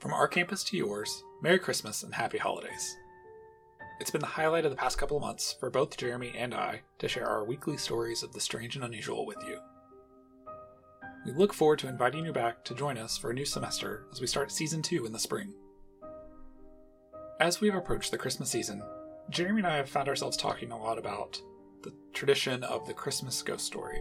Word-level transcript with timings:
From 0.00 0.14
our 0.14 0.26
campus 0.26 0.64
to 0.64 0.78
yours, 0.78 1.24
Merry 1.42 1.58
Christmas 1.58 2.02
and 2.02 2.14
Happy 2.14 2.38
Holidays. 2.38 2.96
It's 4.00 4.10
been 4.10 4.22
the 4.22 4.26
highlight 4.26 4.64
of 4.64 4.70
the 4.70 4.76
past 4.76 4.96
couple 4.96 5.18
of 5.18 5.22
months 5.22 5.54
for 5.60 5.68
both 5.68 5.98
Jeremy 5.98 6.32
and 6.34 6.54
I 6.54 6.80
to 7.00 7.06
share 7.06 7.28
our 7.28 7.44
weekly 7.44 7.76
stories 7.76 8.22
of 8.22 8.32
the 8.32 8.40
strange 8.40 8.76
and 8.76 8.84
unusual 8.84 9.26
with 9.26 9.36
you. 9.46 9.58
We 11.26 11.32
look 11.32 11.52
forward 11.52 11.80
to 11.80 11.88
inviting 11.88 12.24
you 12.24 12.32
back 12.32 12.64
to 12.64 12.74
join 12.74 12.96
us 12.96 13.18
for 13.18 13.30
a 13.30 13.34
new 13.34 13.44
semester 13.44 14.06
as 14.10 14.22
we 14.22 14.26
start 14.26 14.50
season 14.50 14.80
two 14.80 15.04
in 15.04 15.12
the 15.12 15.18
spring. 15.18 15.52
As 17.38 17.60
we 17.60 17.68
have 17.68 17.76
approached 17.76 18.10
the 18.10 18.16
Christmas 18.16 18.48
season, 18.48 18.82
Jeremy 19.28 19.60
and 19.60 19.66
I 19.66 19.76
have 19.76 19.90
found 19.90 20.08
ourselves 20.08 20.38
talking 20.38 20.72
a 20.72 20.78
lot 20.78 20.96
about 20.96 21.38
the 21.82 21.92
tradition 22.14 22.64
of 22.64 22.86
the 22.86 22.94
Christmas 22.94 23.42
ghost 23.42 23.66
story. 23.66 24.00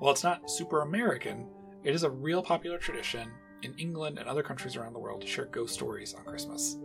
While 0.00 0.12
it's 0.12 0.22
not 0.22 0.50
super 0.50 0.82
American, 0.82 1.48
it 1.82 1.94
is 1.94 2.02
a 2.02 2.10
real 2.10 2.42
popular 2.42 2.76
tradition 2.76 3.30
in 3.64 3.74
England 3.78 4.18
and 4.18 4.28
other 4.28 4.42
countries 4.42 4.76
around 4.76 4.92
the 4.92 4.98
world 4.98 5.22
to 5.22 5.26
share 5.26 5.46
ghost 5.46 5.74
stories 5.74 6.14
on 6.14 6.24
Christmas. 6.24 6.76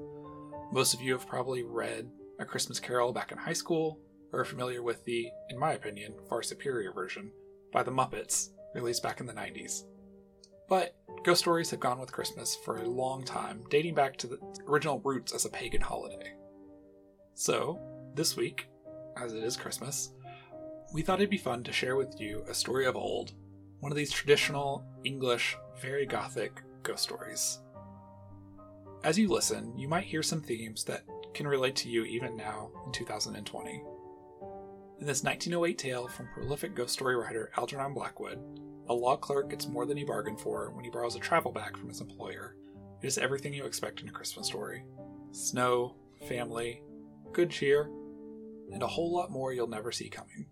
Most 0.72 0.94
of 0.94 1.02
you 1.02 1.14
have 1.14 1.28
probably 1.28 1.64
read 1.64 2.10
A 2.40 2.46
Christmas 2.46 2.80
Carol 2.80 3.12
back 3.12 3.32
in 3.32 3.38
high 3.38 3.54
school, 3.54 4.00
or 4.32 4.42
are 4.42 4.46
familiar 4.46 4.82
with 4.82 5.04
the, 5.06 5.30
in 5.50 5.60
my 5.60 5.74
opinion, 5.74 6.14
far 6.30 6.42
superior 6.42 6.94
version 6.94 7.32
by 7.74 7.84
the 7.84 7.92
Muppets, 7.92 8.50
released 8.74 9.04
back 9.04 9.20
in 9.20 9.26
the 9.26 9.34
90s. 9.34 9.84
But 10.68 10.96
ghost 11.24 11.42
stories 11.42 11.72
have 11.72 11.80
gone 11.80 12.00
with 12.00 12.12
Christmas 12.12 12.56
for 12.56 12.78
a 12.78 12.88
long 12.88 13.26
time, 13.26 13.64
dating 13.70 13.96
back 13.96 14.18
to 14.18 14.28
the 14.28 14.40
original 14.68 15.00
roots 15.00 15.34
as 15.34 15.46
a 15.46 15.50
pagan 15.50 15.82
holiday. 15.82 16.34
So, 17.34 17.80
this 18.14 18.38
week, 18.38 18.68
as 19.18 19.34
it 19.34 19.44
is 19.44 19.58
Christmas, 19.58 20.12
we 20.94 21.02
thought 21.02 21.20
it'd 21.20 21.30
be 21.30 21.38
fun 21.38 21.64
to 21.64 21.72
share 21.72 21.96
with 21.96 22.20
you 22.20 22.44
a 22.48 22.54
story 22.54 22.86
of 22.86 22.96
old, 22.96 23.34
one 23.80 23.92
of 23.92 23.96
these 23.96 24.12
traditional 24.12 24.86
English, 25.04 25.58
very 25.82 26.06
gothic 26.06 26.62
ghost 26.84 27.04
stories. 27.04 27.60
As 29.04 29.18
you 29.18 29.30
listen, 29.30 29.78
you 29.78 29.88
might 29.88 30.04
hear 30.04 30.24
some 30.24 30.42
themes 30.42 30.84
that 30.86 31.04
can 31.34 31.48
relate 31.48 31.76
to 31.78 31.90
you 31.90 32.04
even 32.04 32.36
now 32.36 32.70
in 32.86 32.92
2020. 32.92 33.84
In 35.00 35.06
this 35.06 35.24
1908 35.24 35.78
tale 35.78 36.08
from 36.08 36.28
prolific 36.34 36.76
ghost 36.76 36.94
story 36.94 37.16
writer 37.16 37.52
Algernon 37.58 37.94
Blackwood, 37.94 38.40
a 38.90 38.94
law 38.94 39.16
clerk 39.16 39.50
gets 39.50 39.68
more 39.68 39.86
than 39.86 39.96
he 39.96 40.04
bargained 40.04 40.42
for 40.42 40.72
when 40.72 40.84
he 40.84 40.92
borrows 40.92 41.16
a 41.16 41.20
travel 41.20 41.52
bag 41.52 41.78
from 41.78 41.88
his 41.88 42.02
employer. 42.02 42.56
It 43.02 43.08
is 43.08 43.18
everything 43.18 43.54
you 43.54 43.64
expect 43.64 44.02
in 44.02 44.10
a 44.10 44.12
Christmas 44.12 44.48
story 44.48 44.84
snow, 45.32 45.96
family, 46.28 46.82
good 47.32 47.50
cheer, 47.50 47.90
and 48.74 48.84
a 48.84 48.88
whole 48.88 49.14
lot 49.14 49.32
more 49.32 49.54
you'll 49.54 49.68
never 49.68 49.92
see 49.92 50.10
coming. 50.10 50.48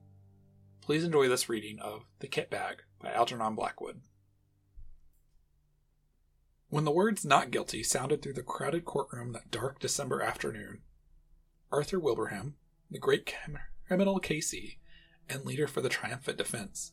Please 0.81 1.03
enjoy 1.03 1.27
this 1.27 1.49
reading 1.49 1.79
of 1.79 2.05
The 2.19 2.27
Kit 2.27 2.49
Bag 2.49 2.83
by 3.01 3.11
Algernon 3.11 3.55
Blackwood. 3.55 3.99
When 6.69 6.83
the 6.83 6.91
words 6.91 7.23
not 7.23 7.49
guilty 7.49 7.81
sounded 7.81 8.21
through 8.21 8.33
the 8.33 8.43
crowded 8.43 8.83
courtroom 8.83 9.31
that 9.31 9.49
dark 9.49 9.79
December 9.79 10.21
afternoon, 10.21 10.81
Arthur 11.71 11.97
Wilbraham, 11.97 12.55
the 12.91 12.99
great 12.99 13.33
criminal 13.87 14.19
K.C. 14.19 14.77
and 15.29 15.45
leader 15.45 15.67
for 15.67 15.79
the 15.79 15.87
triumphant 15.87 16.37
defense, 16.37 16.91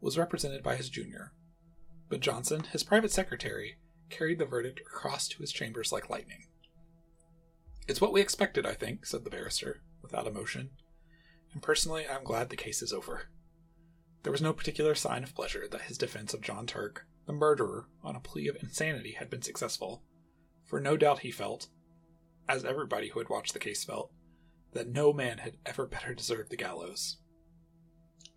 was 0.00 0.18
represented 0.18 0.64
by 0.64 0.74
his 0.74 0.88
junior. 0.88 1.32
But 2.08 2.18
Johnson, 2.18 2.64
his 2.72 2.82
private 2.82 3.12
secretary, 3.12 3.76
carried 4.10 4.40
the 4.40 4.44
verdict 4.44 4.80
across 4.80 5.28
to 5.28 5.38
his 5.38 5.52
chambers 5.52 5.92
like 5.92 6.10
lightning. 6.10 6.48
It's 7.86 8.00
what 8.00 8.12
we 8.12 8.20
expected, 8.20 8.66
I 8.66 8.74
think, 8.74 9.06
said 9.06 9.22
the 9.22 9.30
barrister, 9.30 9.82
without 10.02 10.26
emotion. 10.26 10.70
And 11.52 11.62
personally, 11.62 12.06
I'm 12.08 12.24
glad 12.24 12.50
the 12.50 12.56
case 12.56 12.82
is 12.82 12.92
over. 12.92 13.28
There 14.24 14.32
was 14.32 14.42
no 14.42 14.52
particular 14.52 14.96
sign 14.96 15.22
of 15.22 15.34
pleasure 15.34 15.68
that 15.70 15.82
his 15.82 15.96
defense 15.96 16.34
of 16.34 16.40
John 16.40 16.66
Turk 16.66 17.06
the 17.26 17.32
murderer, 17.32 17.86
on 18.02 18.16
a 18.16 18.20
plea 18.20 18.48
of 18.48 18.56
insanity, 18.60 19.12
had 19.12 19.30
been 19.30 19.42
successful, 19.42 20.02
for 20.64 20.80
no 20.80 20.96
doubt 20.96 21.20
he 21.20 21.30
felt, 21.30 21.68
as 22.48 22.64
everybody 22.64 23.08
who 23.08 23.18
had 23.18 23.28
watched 23.28 23.52
the 23.52 23.58
case 23.58 23.84
felt, 23.84 24.10
that 24.72 24.88
no 24.88 25.12
man 25.12 25.38
had 25.38 25.56
ever 25.64 25.86
better 25.86 26.14
deserved 26.14 26.50
the 26.50 26.56
gallows. 26.56 27.18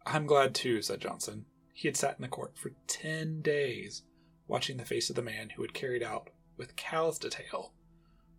I'm 0.05 0.25
glad 0.25 0.53
too, 0.53 0.81
said 0.81 1.01
Johnson. 1.01 1.45
He 1.73 1.87
had 1.87 1.97
sat 1.97 2.15
in 2.17 2.21
the 2.21 2.27
court 2.27 2.57
for 2.57 2.71
ten 2.87 3.41
days, 3.41 4.03
watching 4.47 4.77
the 4.77 4.85
face 4.85 5.09
of 5.09 5.15
the 5.15 5.21
man 5.21 5.51
who 5.51 5.61
had 5.61 5.73
carried 5.73 6.03
out, 6.03 6.29
with 6.57 6.75
callous 6.75 7.17
detail, 7.17 7.73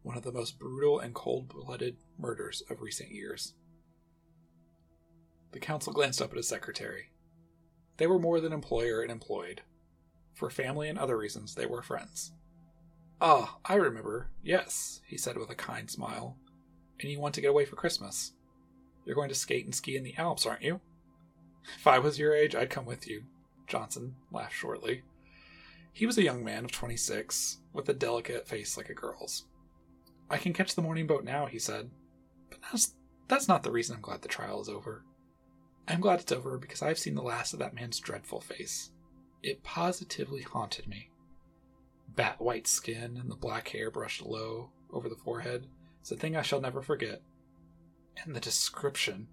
one 0.03 0.17
of 0.17 0.23
the 0.23 0.33
most 0.33 0.59
brutal 0.59 1.01
and 1.01 1.15
cold 1.15 1.49
blooded 1.49 1.97
murders 2.19 2.63
of 2.71 2.81
recent 2.81 3.11
years. 3.11 3.55
The 5.53 5.59
counsel 5.59 5.93
glanced 5.93 6.23
up 6.23 6.31
at 6.31 6.37
his 6.37 6.49
secretary. 6.49 7.11
They 7.97 8.07
were 8.07 8.19
more 8.19 8.41
than 8.41 8.53
employer 8.53 9.03
and 9.03 9.11
employed, 9.11 9.63
for 10.37 10.51
family 10.51 10.89
and 10.89 10.99
other 10.99 11.17
reasons, 11.17 11.55
they 11.55 11.67
were 11.67 11.83
friends. 11.83 12.33
Ah, 13.21 13.57
I 13.65 13.75
remember. 13.75 14.29
Yes, 14.43 15.01
he 15.07 15.17
said 15.17 15.39
with 15.39 15.49
a 15.49 15.55
kind 15.55 15.91
smile. 15.91 16.37
And 17.01 17.11
you 17.11 17.19
want 17.19 17.35
to 17.37 17.41
get 17.41 17.51
away 17.51 17.65
for 17.65 17.77
Christmas. 17.77 18.33
You're 19.07 19.15
going 19.15 19.31
to 19.31 19.35
skate 19.35 19.65
and 19.65 19.75
ski 19.75 19.97
in 19.97 20.05
the 20.05 20.17
Alps, 20.19 20.45
aren't 20.45 20.63
you? 20.63 20.81
If 21.79 21.87
I 21.87 21.99
was 21.99 22.19
your 22.19 22.35
age, 22.35 22.55
I'd 22.55 22.71
come 22.71 22.85
with 22.85 23.09
you. 23.09 23.25
Johnson 23.67 24.15
laughed 24.31 24.55
shortly. 24.55 25.03
He 25.93 26.05
was 26.05 26.19
a 26.19 26.23
young 26.23 26.45
man 26.45 26.67
of 26.67 26.73
26, 26.73 27.59
with 27.73 27.89
a 27.89 27.95
delicate 27.95 28.47
face 28.47 28.77
like 28.77 28.91
a 28.91 28.95
girl's. 28.95 29.47
I 30.29 30.37
can 30.37 30.53
catch 30.53 30.75
the 30.75 30.83
morning 30.83 31.07
boat 31.07 31.25
now, 31.25 31.47
he 31.47 31.59
said. 31.59 31.89
But 32.51 32.59
that's, 32.71 32.95
that's 33.29 33.49
not 33.49 33.63
the 33.63 33.73
reason 33.73 33.97
I'm 33.97 34.03
glad 34.03 34.21
the 34.21 34.29
trial 34.29 34.61
is 34.61 34.69
over. 34.69 35.03
I'm 35.89 36.01
glad 36.01 36.21
it's 36.21 36.33
over 36.33 36.59
because 36.59 36.83
I've 36.83 36.99
seen 36.99 37.15
the 37.15 37.23
last 37.23 37.55
of 37.55 37.61
that 37.61 37.75
man's 37.75 37.99
dreadful 38.01 38.43
face. 38.43 38.91
It 39.47 39.63
positively 39.63 40.43
haunted 40.43 40.89
me. 40.89 41.09
Bat 42.09 42.41
white 42.41 42.67
skin 42.67 43.17
and 43.17 43.31
the 43.31 43.37
black 43.37 43.69
hair 43.69 43.93
brushed 43.93 44.23
low 44.23 44.73
over 44.93 45.09
the 45.09 45.15
forehead 45.15 45.69
is 46.03 46.11
a 46.11 46.17
thing 46.17 46.35
I 46.35 46.43
shall 46.43 46.61
never 46.61 46.83
forget. 46.83 47.23
And 48.25 48.35
the 48.35 48.41
description 48.41 49.29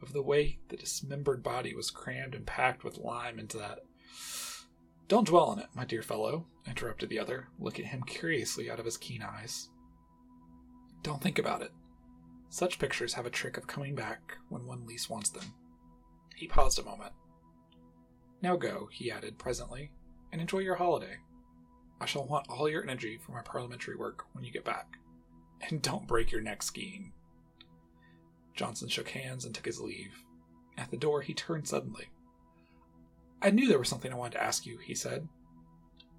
of 0.00 0.12
the 0.12 0.22
way 0.22 0.60
the 0.68 0.76
dismembered 0.76 1.42
body 1.42 1.74
was 1.74 1.90
crammed 1.90 2.36
and 2.36 2.46
packed 2.46 2.84
with 2.84 2.98
lime 2.98 3.40
into 3.40 3.58
that. 3.58 3.80
Don't 5.08 5.26
dwell 5.26 5.46
on 5.46 5.58
it, 5.58 5.70
my 5.74 5.84
dear 5.84 6.02
fellow, 6.02 6.46
interrupted 6.64 7.08
the 7.08 7.18
other, 7.18 7.48
looking 7.58 7.84
at 7.84 7.90
him 7.90 8.04
curiously 8.04 8.70
out 8.70 8.78
of 8.78 8.84
his 8.84 8.96
keen 8.96 9.24
eyes. 9.24 9.70
Don't 11.02 11.20
think 11.20 11.36
about 11.36 11.62
it. 11.62 11.72
Such 12.48 12.78
pictures 12.78 13.14
have 13.14 13.26
a 13.26 13.30
trick 13.30 13.56
of 13.56 13.66
coming 13.66 13.96
back 13.96 14.36
when 14.50 14.66
one 14.66 14.86
least 14.86 15.10
wants 15.10 15.30
them. 15.30 15.52
He 16.36 16.46
paused 16.46 16.78
a 16.78 16.84
moment, 16.84 17.12
now 18.42 18.56
go, 18.56 18.88
he 18.92 19.10
added 19.10 19.38
presently, 19.38 19.90
and 20.32 20.40
enjoy 20.40 20.58
your 20.58 20.76
holiday. 20.76 21.18
I 22.00 22.06
shall 22.06 22.26
want 22.26 22.48
all 22.48 22.68
your 22.68 22.82
energy 22.82 23.18
for 23.18 23.32
my 23.32 23.42
parliamentary 23.42 23.96
work 23.96 24.26
when 24.32 24.44
you 24.44 24.52
get 24.52 24.64
back. 24.64 24.98
And 25.68 25.82
don't 25.82 26.06
break 26.06 26.30
your 26.30 26.40
neck 26.40 26.62
skiing. 26.62 27.12
Johnson 28.54 28.88
shook 28.88 29.08
hands 29.08 29.44
and 29.44 29.54
took 29.54 29.66
his 29.66 29.80
leave. 29.80 30.24
At 30.76 30.90
the 30.90 30.96
door, 30.96 31.22
he 31.22 31.34
turned 31.34 31.66
suddenly. 31.66 32.08
I 33.42 33.50
knew 33.50 33.68
there 33.68 33.78
was 33.78 33.88
something 33.88 34.12
I 34.12 34.16
wanted 34.16 34.38
to 34.38 34.44
ask 34.44 34.66
you, 34.66 34.78
he 34.78 34.94
said. 34.94 35.28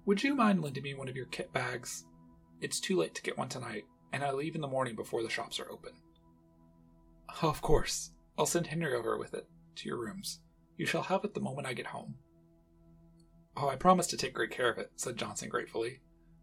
Would 0.06 0.22
you 0.22 0.34
mind 0.34 0.62
lending 0.62 0.82
me 0.82 0.94
one 0.94 1.08
of 1.08 1.16
your 1.16 1.26
kit 1.26 1.52
bags? 1.52 2.04
It's 2.60 2.80
too 2.80 2.96
late 2.96 3.14
to 3.14 3.22
get 3.22 3.38
one 3.38 3.48
tonight, 3.48 3.84
and 4.12 4.22
I 4.22 4.32
leave 4.32 4.54
in 4.54 4.60
the 4.60 4.68
morning 4.68 4.96
before 4.96 5.22
the 5.22 5.30
shops 5.30 5.58
are 5.60 5.70
open. 5.70 5.92
Of 7.42 7.62
course. 7.62 8.10
I'll 8.38 8.46
send 8.46 8.66
Henry 8.66 8.94
over 8.94 9.18
with 9.18 9.34
it 9.34 9.46
to 9.76 9.88
your 9.88 9.98
rooms. 9.98 10.40
You 10.80 10.86
shall 10.86 11.02
have 11.02 11.24
it 11.24 11.34
the 11.34 11.42
moment 11.42 11.66
I 11.66 11.74
get 11.74 11.88
home. 11.88 12.14
Oh, 13.54 13.68
I 13.68 13.76
promise 13.76 14.06
to 14.06 14.16
take 14.16 14.32
great 14.32 14.50
care 14.50 14.70
of 14.72 14.78
it, 14.78 14.92
said 14.96 15.18
Johnson 15.18 15.50
gratefully, 15.50 16.00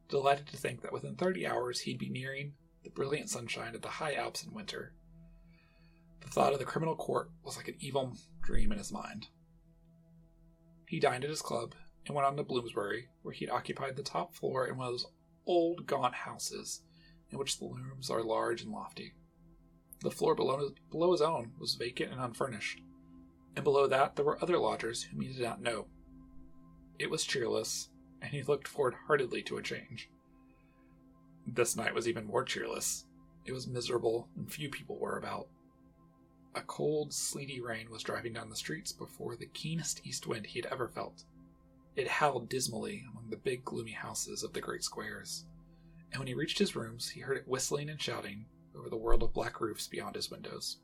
delighted 0.10 0.46
to 0.50 0.58
think 0.58 0.84
that 0.84 0.94
within 0.94 1.16
thirty 1.16 1.48
hours 1.48 1.80
he'd 1.80 1.98
be 1.98 2.12
nearing 2.12 2.54
the 2.84 2.92
brilliant 2.92 3.32
sunshine 3.32 3.74
of 3.74 3.82
the 3.82 3.88
high 3.88 4.14
Alps 4.14 4.44
in 4.44 4.54
winter. 4.54 4.94
The 6.22 6.28
thought 6.28 6.54
of 6.54 6.60
the 6.60 6.66
criminal 6.66 6.96
court 6.96 7.32
was 7.44 7.58
like 7.58 7.68
an 7.68 7.78
evil 7.80 8.16
dream 8.44 8.72
in 8.72 8.78
his 8.78 8.92
mind. 8.92 9.26
He 10.88 11.00
dined 11.00 11.24
at 11.24 11.32
his 11.32 11.42
club 11.42 11.74
and 12.06 12.16
went 12.16 12.28
on 12.28 12.38
to 12.38 12.44
Bloomsbury, 12.44 13.08
where 13.24 13.34
he 13.34 13.46
had 13.46 13.52
occupied 13.52 13.96
the 13.96 14.04
top 14.04 14.36
floor 14.36 14.68
in 14.68 14.78
one 14.78 14.86
of 14.86 14.94
those 14.94 15.08
old, 15.48 15.88
gaunt 15.88 16.14
houses 16.14 16.84
in 17.32 17.40
which 17.40 17.58
the 17.58 17.66
rooms 17.66 18.12
are 18.12 18.22
large 18.22 18.62
and 18.62 18.72
lofty. 18.72 19.16
The 20.02 20.12
floor 20.12 20.36
below, 20.36 20.70
below 20.92 21.12
his 21.14 21.24
own 21.24 21.54
was 21.58 21.74
vacant 21.74 22.12
and 22.12 22.22
unfurnished 22.22 22.82
and 23.58 23.64
below 23.64 23.88
that 23.88 24.16
there 24.16 24.24
were 24.24 24.38
other 24.40 24.60
lodgers 24.60 25.02
whom 25.02 25.20
he 25.20 25.34
did 25.34 25.42
not 25.42 25.64
know. 25.64 25.88
It 27.00 27.10
was 27.10 27.26
cheerless, 27.26 27.90
and 28.22 28.30
he 28.30 28.44
looked 28.44 28.68
forward 28.68 28.94
heartedly 29.08 29.42
to 29.44 29.58
a 29.58 29.64
change. 29.64 30.12
This 31.48 31.76
night 31.76 31.96
was 31.96 32.08
even 32.08 32.28
more 32.28 32.44
cheerless. 32.44 33.06
It 33.46 33.54
was 33.54 33.66
miserable, 33.66 34.30
and 34.38 34.52
few 34.52 34.70
people 34.70 35.00
were 35.00 35.18
about. 35.18 35.48
A 36.54 36.62
cold, 36.62 37.12
sleety 37.12 37.60
rain 37.60 37.90
was 37.90 38.04
driving 38.04 38.32
down 38.32 38.52
the 38.52 38.56
streets 38.56 38.92
before 38.92 39.36
the 39.36 39.48
keenest 39.48 40.02
east 40.06 40.28
wind 40.28 40.46
he 40.46 40.60
had 40.60 40.72
ever 40.72 40.88
felt. 40.88 41.24
It 41.96 42.08
howled 42.08 42.50
dismally 42.50 43.06
among 43.10 43.32
the 43.32 43.38
big, 43.38 43.66
gloomy 43.66 43.94
houses 43.94 44.44
of 44.44 44.54
the 44.54 44.62
great 44.62 44.84
squares, 44.84 45.46
and 46.12 46.20
when 46.20 46.28
he 46.28 46.36
reached 46.36 46.60
his 46.60 46.76
rooms, 46.76 47.10
he 47.10 47.22
heard 47.22 47.38
it 47.38 47.48
whistling 47.48 47.90
and 47.90 48.00
shouting 48.00 48.46
over 48.78 48.88
the 48.88 48.98
world 48.98 49.24
of 49.24 49.34
black 49.34 49.60
roofs 49.60 49.88
beyond 49.88 50.16
his 50.16 50.30
windows. 50.30 50.78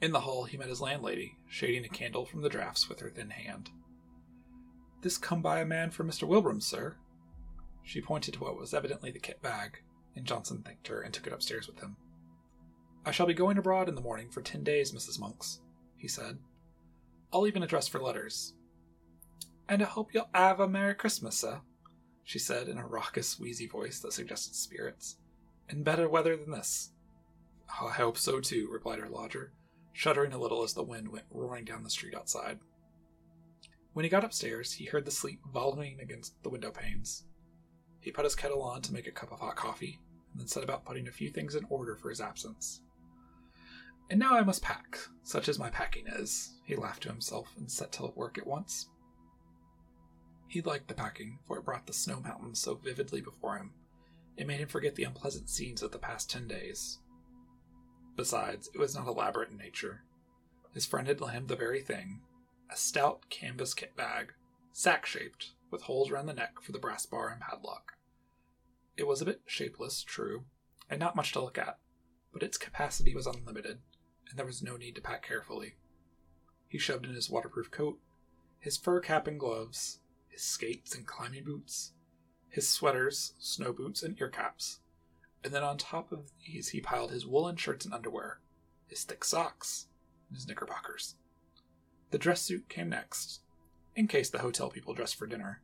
In 0.00 0.12
the 0.12 0.20
hall, 0.20 0.44
he 0.44 0.56
met 0.56 0.68
his 0.68 0.80
landlady, 0.80 1.38
shading 1.48 1.84
a 1.84 1.88
candle 1.88 2.24
from 2.24 2.42
the 2.42 2.48
draughts 2.48 2.88
with 2.88 3.00
her 3.00 3.10
thin 3.10 3.30
hand. 3.30 3.70
This 5.02 5.18
come 5.18 5.42
by 5.42 5.60
a 5.60 5.66
man 5.66 5.90
for 5.90 6.04
Mr. 6.04 6.26
Wilbraham, 6.26 6.60
sir. 6.60 6.96
She 7.82 8.00
pointed 8.00 8.34
to 8.34 8.40
what 8.40 8.56
was 8.56 8.74
evidently 8.74 9.10
the 9.10 9.18
kit 9.18 9.42
bag, 9.42 9.82
and 10.14 10.26
Johnson 10.26 10.62
thanked 10.62 10.88
her 10.88 11.00
and 11.00 11.12
took 11.12 11.26
it 11.26 11.32
upstairs 11.32 11.66
with 11.66 11.80
him. 11.80 11.96
I 13.04 13.10
shall 13.10 13.26
be 13.26 13.34
going 13.34 13.58
abroad 13.58 13.88
in 13.88 13.94
the 13.94 14.00
morning 14.00 14.30
for 14.30 14.42
ten 14.42 14.62
days, 14.62 14.92
Mrs. 14.92 15.18
Monks, 15.18 15.60
he 15.96 16.06
said. 16.06 16.38
I'll 17.32 17.40
leave 17.40 17.56
an 17.56 17.62
address 17.62 17.88
for 17.88 18.00
letters. 18.00 18.54
And 19.68 19.82
I 19.82 19.86
hope 19.86 20.14
you'll 20.14 20.30
have 20.32 20.60
a 20.60 20.68
Merry 20.68 20.94
Christmas, 20.94 21.38
sir, 21.38 21.60
she 22.22 22.38
said 22.38 22.68
in 22.68 22.78
a 22.78 22.86
raucous, 22.86 23.38
wheezy 23.40 23.66
voice 23.66 24.00
that 24.00 24.12
suggested 24.12 24.54
spirits. 24.54 25.16
And 25.68 25.84
better 25.84 26.08
weather 26.08 26.36
than 26.36 26.50
this. 26.50 26.90
I 27.68 27.90
hope 27.90 28.16
so 28.16 28.40
too, 28.40 28.68
replied 28.70 28.98
her 28.98 29.08
lodger, 29.08 29.52
shuddering 29.98 30.32
a 30.32 30.38
little 30.38 30.62
as 30.62 30.74
the 30.74 30.82
wind 30.84 31.08
went 31.08 31.24
roaring 31.28 31.64
down 31.64 31.82
the 31.82 31.90
street 31.90 32.14
outside. 32.14 32.56
When 33.94 34.04
he 34.04 34.08
got 34.08 34.22
upstairs, 34.22 34.72
he 34.72 34.84
heard 34.84 35.04
the 35.04 35.10
sleet 35.10 35.40
volumming 35.52 35.98
against 36.00 36.40
the 36.44 36.50
window 36.50 36.70
panes. 36.70 37.24
He 37.98 38.12
put 38.12 38.22
his 38.22 38.36
kettle 38.36 38.62
on 38.62 38.80
to 38.82 38.92
make 38.92 39.08
a 39.08 39.10
cup 39.10 39.32
of 39.32 39.40
hot 39.40 39.56
coffee, 39.56 39.98
and 40.30 40.40
then 40.40 40.46
set 40.46 40.62
about 40.62 40.84
putting 40.84 41.08
a 41.08 41.10
few 41.10 41.30
things 41.30 41.56
in 41.56 41.66
order 41.68 41.96
for 41.96 42.10
his 42.10 42.20
absence. 42.20 42.80
And 44.08 44.20
now 44.20 44.36
I 44.36 44.44
must 44.44 44.62
pack, 44.62 45.00
such 45.24 45.48
as 45.48 45.58
my 45.58 45.68
packing 45.68 46.06
is, 46.06 46.60
he 46.64 46.76
laughed 46.76 47.02
to 47.02 47.08
himself 47.08 47.52
and 47.58 47.68
set 47.68 47.90
to 47.94 48.12
work 48.14 48.38
at 48.38 48.46
once. 48.46 48.86
He 50.46 50.60
liked 50.60 50.86
the 50.86 50.94
packing, 50.94 51.40
for 51.44 51.58
it 51.58 51.64
brought 51.64 51.88
the 51.88 51.92
snow 51.92 52.20
mountains 52.20 52.60
so 52.60 52.76
vividly 52.76 53.20
before 53.20 53.56
him. 53.56 53.72
It 54.36 54.46
made 54.46 54.60
him 54.60 54.68
forget 54.68 54.94
the 54.94 55.04
unpleasant 55.04 55.50
scenes 55.50 55.82
of 55.82 55.90
the 55.90 55.98
past 55.98 56.30
ten 56.30 56.46
days. 56.46 57.00
Besides, 58.18 58.68
it 58.74 58.78
was 58.80 58.96
not 58.96 59.06
elaborate 59.06 59.50
in 59.50 59.56
nature. 59.56 60.02
His 60.74 60.84
friend 60.84 61.06
had 61.06 61.20
lent 61.20 61.36
him 61.36 61.46
the 61.46 61.54
very 61.54 61.80
thing 61.80 62.20
a 62.68 62.76
stout 62.76 63.30
canvas 63.30 63.74
kit 63.74 63.94
bag, 63.94 64.32
sack 64.72 65.06
shaped, 65.06 65.52
with 65.70 65.82
holes 65.82 66.10
round 66.10 66.28
the 66.28 66.34
neck 66.34 66.60
for 66.60 66.72
the 66.72 66.80
brass 66.80 67.06
bar 67.06 67.28
and 67.28 67.40
padlock. 67.40 67.92
It 68.96 69.06
was 69.06 69.22
a 69.22 69.24
bit 69.24 69.42
shapeless, 69.46 70.02
true, 70.02 70.46
and 70.90 70.98
not 70.98 71.14
much 71.14 71.32
to 71.32 71.40
look 71.40 71.58
at, 71.58 71.78
but 72.32 72.42
its 72.42 72.58
capacity 72.58 73.14
was 73.14 73.28
unlimited, 73.28 73.78
and 74.28 74.36
there 74.36 74.44
was 74.44 74.64
no 74.64 74.76
need 74.76 74.96
to 74.96 75.00
pack 75.00 75.24
carefully. 75.24 75.76
He 76.66 76.76
shoved 76.76 77.06
in 77.06 77.14
his 77.14 77.30
waterproof 77.30 77.70
coat, 77.70 78.00
his 78.58 78.76
fur 78.76 78.98
cap 78.98 79.28
and 79.28 79.38
gloves, 79.38 80.00
his 80.26 80.42
skates 80.42 80.92
and 80.92 81.06
climbing 81.06 81.44
boots, 81.44 81.92
his 82.48 82.68
sweaters, 82.68 83.34
snow 83.38 83.72
boots, 83.72 84.02
and 84.02 84.20
ear 84.20 84.28
caps, 84.28 84.80
and 85.44 85.52
then 85.52 85.62
on 85.62 85.78
top 85.78 86.12
of 86.12 86.30
these 86.46 86.70
he 86.70 86.80
piled 86.80 87.10
his 87.10 87.26
woolen 87.26 87.56
shirts 87.56 87.84
and 87.84 87.94
underwear, 87.94 88.40
his 88.86 89.04
thick 89.04 89.24
socks, 89.24 89.86
and 90.28 90.36
his 90.36 90.46
knickerbockers. 90.46 91.16
The 92.10 92.18
dress 92.18 92.42
suit 92.42 92.68
came 92.68 92.88
next, 92.88 93.40
in 93.94 94.08
case 94.08 94.30
the 94.30 94.38
hotel 94.38 94.70
people 94.70 94.94
dressed 94.94 95.16
for 95.16 95.26
dinner, 95.26 95.62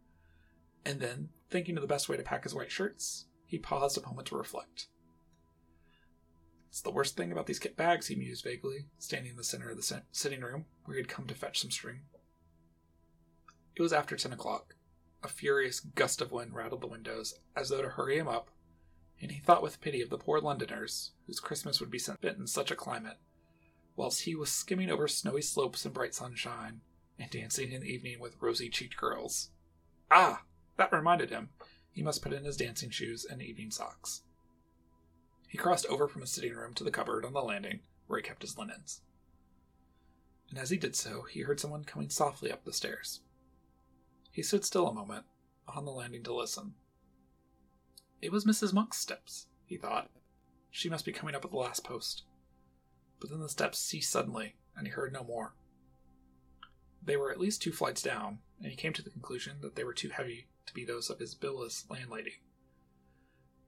and 0.84 1.00
then, 1.00 1.30
thinking 1.50 1.76
of 1.76 1.82
the 1.82 1.88
best 1.88 2.08
way 2.08 2.16
to 2.16 2.22
pack 2.22 2.44
his 2.44 2.54
white 2.54 2.70
shirts, 2.70 3.26
he 3.46 3.58
paused 3.58 3.96
a 3.96 4.06
moment 4.06 4.28
to 4.28 4.36
reflect. 4.36 4.88
It's 6.68 6.80
the 6.80 6.90
worst 6.90 7.16
thing 7.16 7.30
about 7.30 7.46
these 7.46 7.60
kit 7.60 7.76
bags, 7.76 8.08
he 8.08 8.16
mused 8.16 8.44
vaguely, 8.44 8.86
standing 8.98 9.30
in 9.30 9.36
the 9.36 9.44
center 9.44 9.70
of 9.70 9.76
the 9.76 10.02
sitting 10.10 10.40
room 10.40 10.64
where 10.84 10.96
he 10.96 11.00
had 11.00 11.08
come 11.08 11.26
to 11.28 11.34
fetch 11.34 11.60
some 11.60 11.70
string. 11.70 12.00
It 13.76 13.82
was 13.82 13.92
after 13.92 14.16
ten 14.16 14.32
o'clock. 14.32 14.74
A 15.22 15.28
furious 15.28 15.80
gust 15.80 16.20
of 16.20 16.32
wind 16.32 16.52
rattled 16.52 16.80
the 16.80 16.88
windows, 16.88 17.38
as 17.56 17.68
though 17.68 17.80
to 17.80 17.88
hurry 17.90 18.18
him 18.18 18.28
up, 18.28 18.50
and 19.24 19.32
he 19.32 19.40
thought 19.40 19.62
with 19.62 19.80
pity 19.80 20.02
of 20.02 20.10
the 20.10 20.18
poor 20.18 20.38
Londoners, 20.38 21.12
whose 21.26 21.40
Christmas 21.40 21.80
would 21.80 21.90
be 21.90 21.98
spent 21.98 22.36
in 22.36 22.46
such 22.46 22.70
a 22.70 22.76
climate, 22.76 23.16
whilst 23.96 24.24
he 24.24 24.34
was 24.34 24.52
skimming 24.52 24.90
over 24.90 25.08
snowy 25.08 25.40
slopes 25.40 25.86
in 25.86 25.92
bright 25.92 26.14
sunshine, 26.14 26.82
and 27.18 27.30
dancing 27.30 27.72
in 27.72 27.80
the 27.80 27.88
evening 27.88 28.20
with 28.20 28.36
rosy 28.42 28.68
cheeked 28.68 28.98
girls. 28.98 29.48
Ah! 30.10 30.42
That 30.76 30.92
reminded 30.92 31.30
him. 31.30 31.48
He 31.90 32.02
must 32.02 32.20
put 32.20 32.34
in 32.34 32.44
his 32.44 32.58
dancing 32.58 32.90
shoes 32.90 33.24
and 33.24 33.40
evening 33.40 33.70
socks. 33.70 34.24
He 35.48 35.56
crossed 35.56 35.86
over 35.86 36.06
from 36.06 36.20
his 36.20 36.30
sitting 36.30 36.52
room 36.52 36.74
to 36.74 36.84
the 36.84 36.90
cupboard 36.90 37.24
on 37.24 37.32
the 37.32 37.40
landing 37.40 37.80
where 38.06 38.18
he 38.18 38.22
kept 38.22 38.42
his 38.42 38.58
linens. 38.58 39.00
And 40.50 40.58
as 40.58 40.68
he 40.68 40.76
did 40.76 40.94
so, 40.94 41.22
he 41.22 41.40
heard 41.40 41.60
someone 41.60 41.84
coming 41.84 42.10
softly 42.10 42.52
up 42.52 42.64
the 42.64 42.74
stairs. 42.74 43.20
He 44.30 44.42
stood 44.42 44.66
still 44.66 44.86
a 44.86 44.92
moment 44.92 45.24
on 45.66 45.86
the 45.86 45.92
landing 45.92 46.24
to 46.24 46.34
listen. 46.34 46.74
It 48.24 48.32
was 48.32 48.46
Mrs. 48.46 48.72
Monk's 48.72 48.96
steps, 48.96 49.48
he 49.66 49.76
thought. 49.76 50.10
She 50.70 50.88
must 50.88 51.04
be 51.04 51.12
coming 51.12 51.34
up 51.34 51.44
at 51.44 51.50
the 51.50 51.58
last 51.58 51.84
post. 51.84 52.22
But 53.20 53.28
then 53.28 53.40
the 53.40 53.50
steps 53.50 53.78
ceased 53.78 54.10
suddenly, 54.10 54.54
and 54.74 54.86
he 54.86 54.92
heard 54.94 55.12
no 55.12 55.22
more. 55.22 55.52
They 57.04 57.18
were 57.18 57.30
at 57.30 57.38
least 57.38 57.60
two 57.60 57.70
flights 57.70 58.00
down, 58.00 58.38
and 58.62 58.70
he 58.70 58.78
came 58.78 58.94
to 58.94 59.02
the 59.02 59.10
conclusion 59.10 59.58
that 59.60 59.76
they 59.76 59.84
were 59.84 59.92
too 59.92 60.08
heavy 60.08 60.46
to 60.64 60.72
be 60.72 60.86
those 60.86 61.10
of 61.10 61.18
his 61.18 61.34
billless 61.34 61.84
landlady. 61.90 62.40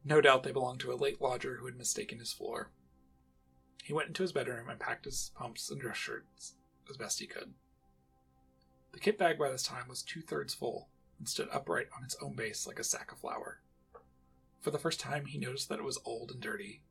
No 0.07 0.23
doubt 0.23 0.43
they 0.43 0.53
belonged 0.53 0.81
to 0.81 0.93
a 0.93 0.97
late 0.97 1.21
lodger 1.21 1.57
who 1.57 1.67
had 1.67 1.77
mistaken 1.77 2.19
his 2.19 2.33
floor. 2.33 2.71
He 3.85 3.93
went 3.93 4.09
into 4.09 4.23
his 4.23 4.33
bedroom 4.33 4.71
and 4.71 4.81
packed 4.81 5.05
his 5.05 5.33
pumps 5.35 5.71
and 5.71 5.79
dress 5.79 5.99
shirts 5.99 6.55
as 6.89 6.97
best 6.97 7.21
he 7.21 7.27
could. 7.27 7.53
The 8.93 9.01
kit 9.01 9.19
bag 9.19 9.39
by 9.39 9.51
this 9.51 9.65
time 9.65 9.87
was 9.87 10.03
two 10.03 10.23
thirds 10.23 10.55
full 10.55 10.89
and 11.19 11.29
stood 11.29 11.51
upright 11.53 11.89
on 11.95 12.05
its 12.05 12.17
own 12.23 12.33
base 12.33 12.67
like 12.67 12.79
a 12.79 12.85
sack 12.85 13.13
of 13.13 13.19
flour. 13.19 13.61
For 14.61 14.71
the 14.71 14.79
first 14.79 15.01
time, 15.01 15.27
he 15.27 15.39
noticed 15.39 15.69
that 15.69 15.79
it 15.79 15.85
was 15.85 15.99
old 16.05 16.31
and 16.31 16.41
dirty, 16.41 16.83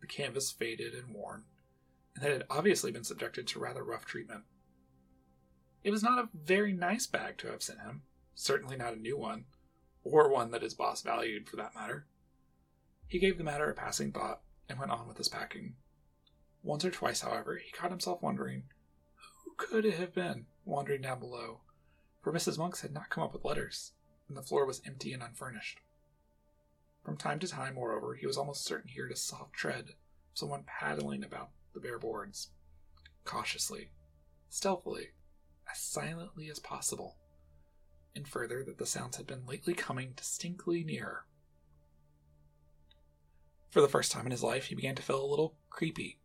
the 0.00 0.06
canvas 0.06 0.50
faded 0.50 0.94
and 0.94 1.14
worn, 1.14 1.44
and 2.14 2.24
that 2.24 2.30
it 2.30 2.38
had 2.38 2.46
obviously 2.50 2.90
been 2.90 3.04
subjected 3.04 3.46
to 3.48 3.58
rather 3.58 3.84
rough 3.84 4.04
treatment. 4.04 4.44
It 5.84 5.90
was 5.90 6.02
not 6.02 6.18
a 6.18 6.28
very 6.34 6.72
nice 6.72 7.06
bag 7.06 7.38
to 7.38 7.48
have 7.48 7.62
sent 7.62 7.80
him, 7.80 8.02
certainly 8.34 8.76
not 8.76 8.94
a 8.94 9.00
new 9.00 9.16
one, 9.16 9.44
or 10.04 10.28
one 10.28 10.50
that 10.50 10.62
his 10.62 10.74
boss 10.74 11.02
valued 11.02 11.48
for 11.48 11.56
that 11.56 11.74
matter. 11.74 12.06
He 13.06 13.18
gave 13.18 13.38
the 13.38 13.44
matter 13.44 13.70
a 13.70 13.74
passing 13.74 14.12
thought 14.12 14.42
and 14.68 14.78
went 14.78 14.90
on 14.90 15.08
with 15.08 15.16
his 15.16 15.28
packing. 15.28 15.76
Once 16.62 16.84
or 16.84 16.90
twice, 16.90 17.20
however, 17.20 17.56
he 17.56 17.70
caught 17.70 17.90
himself 17.90 18.20
wondering 18.22 18.64
who 19.44 19.54
could 19.56 19.84
it 19.84 19.94
have 19.94 20.14
been 20.14 20.46
wandering 20.64 21.02
down 21.02 21.20
below, 21.20 21.60
for 22.20 22.32
Mrs. 22.32 22.58
Monks 22.58 22.82
had 22.82 22.92
not 22.92 23.10
come 23.10 23.22
up 23.22 23.32
with 23.32 23.44
letters, 23.44 23.92
and 24.28 24.36
the 24.36 24.42
floor 24.42 24.66
was 24.66 24.82
empty 24.84 25.12
and 25.12 25.22
unfurnished. 25.22 25.80
From 27.08 27.16
time 27.16 27.38
to 27.38 27.48
time, 27.48 27.76
moreover, 27.76 28.16
he 28.16 28.26
was 28.26 28.36
almost 28.36 28.66
certain 28.66 28.90
he 28.90 29.00
heard 29.00 29.10
a 29.10 29.16
soft 29.16 29.54
tread 29.54 29.94
someone 30.34 30.64
paddling 30.64 31.24
about 31.24 31.48
the 31.72 31.80
bare 31.80 31.98
boards, 31.98 32.50
cautiously, 33.24 33.88
stealthily, 34.50 35.12
as 35.72 35.80
silently 35.80 36.50
as 36.50 36.58
possible, 36.58 37.16
and 38.14 38.28
further 38.28 38.62
that 38.62 38.76
the 38.76 38.84
sounds 38.84 39.16
had 39.16 39.26
been 39.26 39.46
lately 39.46 39.72
coming 39.72 40.12
distinctly 40.16 40.84
nearer. 40.84 41.24
For 43.70 43.80
the 43.80 43.88
first 43.88 44.12
time 44.12 44.26
in 44.26 44.30
his 44.30 44.42
life, 44.42 44.66
he 44.66 44.74
began 44.74 44.94
to 44.96 45.02
feel 45.02 45.24
a 45.24 45.30
little 45.30 45.56
creepy. 45.70 46.18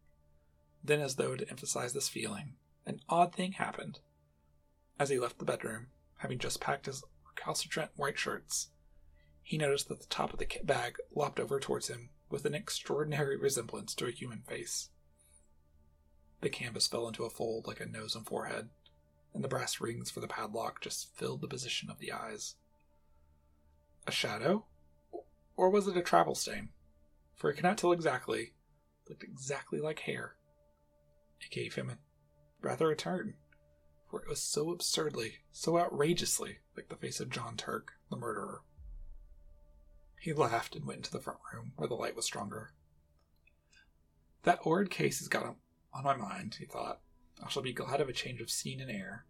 Then, 0.83 0.99
as 0.99 1.15
though 1.15 1.37
to 1.37 1.49
emphasize 1.49 1.93
this 1.93 2.09
feeling, 2.09 2.55
an 2.85 2.99
odd 3.07 3.33
thing 3.33 3.53
happened. 3.53 3.99
As 4.99 5.09
he 5.09 5.17
left 5.17 5.39
the 5.39 5.45
bedroom, 5.45 5.87
having 6.17 6.39
just 6.39 6.59
packed 6.59 6.87
his 6.87 7.05
recalcitrant 7.25 7.91
white 7.95 8.19
shirts, 8.19 8.67
he 9.43 9.57
noticed 9.57 9.89
that 9.89 9.99
the 9.99 10.07
top 10.07 10.33
of 10.33 10.39
the 10.39 10.45
kit 10.45 10.65
bag 10.65 10.97
lopped 11.13 11.39
over 11.39 11.59
towards 11.59 11.89
him 11.89 12.09
with 12.29 12.45
an 12.45 12.55
extraordinary 12.55 13.37
resemblance 13.37 13.93
to 13.93 14.07
a 14.07 14.11
human 14.11 14.41
face. 14.41 14.89
The 16.41 16.49
canvas 16.49 16.87
fell 16.87 17.07
into 17.07 17.25
a 17.25 17.29
fold 17.29 17.67
like 17.67 17.79
a 17.79 17.85
nose 17.85 18.15
and 18.15 18.25
forehead, 18.25 18.69
and 19.33 19.43
the 19.43 19.47
brass 19.47 19.79
rings 19.79 20.09
for 20.09 20.19
the 20.19 20.27
padlock 20.27 20.81
just 20.81 21.15
filled 21.15 21.41
the 21.41 21.47
position 21.47 21.89
of 21.89 21.99
the 21.99 22.11
eyes. 22.11 22.55
A 24.07 24.11
shadow? 24.11 24.65
Or 25.55 25.69
was 25.69 25.87
it 25.87 25.95
a 25.95 26.01
travel 26.01 26.35
stain? 26.35 26.69
for 27.35 27.49
he 27.49 27.55
could 27.55 27.63
not 27.63 27.77
tell 27.77 27.91
exactly, 27.91 28.53
looked 29.09 29.23
exactly 29.23 29.79
like 29.79 29.99
hair. 29.99 30.35
It 31.41 31.51
gave 31.51 31.75
him 31.75 31.89
a, 31.89 31.97
rather 32.61 32.89
a 32.89 32.95
turn, 32.95 33.33
for 34.09 34.21
it 34.21 34.29
was 34.29 34.41
so 34.41 34.71
absurdly, 34.71 35.39
so 35.51 35.77
outrageously 35.77 36.59
like 36.77 36.89
the 36.89 36.95
face 36.95 37.19
of 37.19 37.29
John 37.29 37.57
Turk, 37.57 37.93
the 38.09 38.15
murderer. 38.15 38.61
He 40.23 40.31
laughed 40.31 40.73
and 40.77 40.85
went 40.85 40.99
into 40.99 41.11
the 41.11 41.19
front 41.19 41.39
room, 41.53 41.73
where 41.75 41.89
the 41.89 41.95
light 41.95 42.15
was 42.15 42.23
stronger. 42.23 42.71
That 44.43 44.59
horrid 44.59 44.89
case 44.89 45.19
has 45.19 45.27
got 45.27 45.57
on 45.93 46.03
my 46.05 46.15
mind, 46.15 46.55
he 46.59 46.65
thought. 46.65 47.01
I 47.45 47.49
shall 47.49 47.61
be 47.61 47.73
glad 47.73 47.99
of 47.99 48.07
a 48.07 48.13
change 48.13 48.39
of 48.39 48.49
scene 48.49 48.79
and 48.79 48.89
air. 48.89 49.25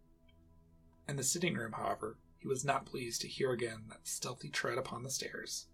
In 1.08 1.16
the 1.16 1.24
sitting 1.24 1.54
room, 1.54 1.72
however, 1.72 2.18
he 2.38 2.46
was 2.46 2.64
not 2.64 2.86
pleased 2.86 3.22
to 3.22 3.28
hear 3.28 3.50
again 3.50 3.86
that 3.88 4.06
stealthy 4.06 4.48
tread 4.48 4.78
upon 4.78 5.02
the 5.02 5.10
stairs 5.10 5.66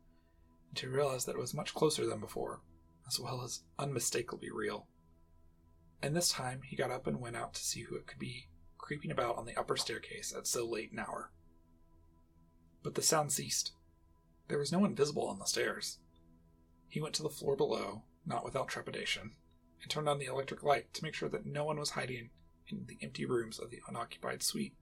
and 0.70 0.78
to 0.78 0.88
realize 0.88 1.26
that 1.26 1.36
it 1.36 1.38
was 1.38 1.52
much 1.52 1.74
closer 1.74 2.06
than 2.06 2.20
before, 2.20 2.62
as 3.06 3.20
well 3.20 3.42
as 3.42 3.64
unmistakably 3.78 4.50
real. 4.50 4.86
And 6.00 6.16
this 6.16 6.30
time 6.30 6.62
he 6.64 6.76
got 6.76 6.90
up 6.90 7.06
and 7.06 7.20
went 7.20 7.36
out 7.36 7.52
to 7.52 7.62
see 7.62 7.82
who 7.82 7.96
it 7.96 8.06
could 8.06 8.18
be 8.18 8.48
creeping 8.78 9.10
about 9.10 9.36
on 9.36 9.44
the 9.44 9.58
upper 9.60 9.76
staircase 9.76 10.32
at 10.34 10.46
so 10.46 10.66
late 10.66 10.92
an 10.92 10.98
hour. 10.98 11.30
But 12.82 12.94
the 12.94 13.02
sound 13.02 13.32
ceased. 13.32 13.72
There 14.50 14.58
was 14.58 14.72
no 14.72 14.80
one 14.80 14.96
visible 14.96 15.28
on 15.28 15.38
the 15.38 15.44
stairs. 15.44 16.00
He 16.88 17.00
went 17.00 17.14
to 17.14 17.22
the 17.22 17.30
floor 17.30 17.54
below, 17.54 18.02
not 18.26 18.44
without 18.44 18.66
trepidation, 18.66 19.36
and 19.80 19.88
turned 19.88 20.08
on 20.08 20.18
the 20.18 20.26
electric 20.26 20.64
light 20.64 20.92
to 20.94 21.04
make 21.04 21.14
sure 21.14 21.28
that 21.28 21.46
no 21.46 21.62
one 21.62 21.78
was 21.78 21.90
hiding 21.90 22.30
in 22.66 22.86
the 22.86 22.98
empty 23.00 23.24
rooms 23.24 23.60
of 23.60 23.70
the 23.70 23.80
unoccupied 23.86 24.42
suite. 24.42 24.74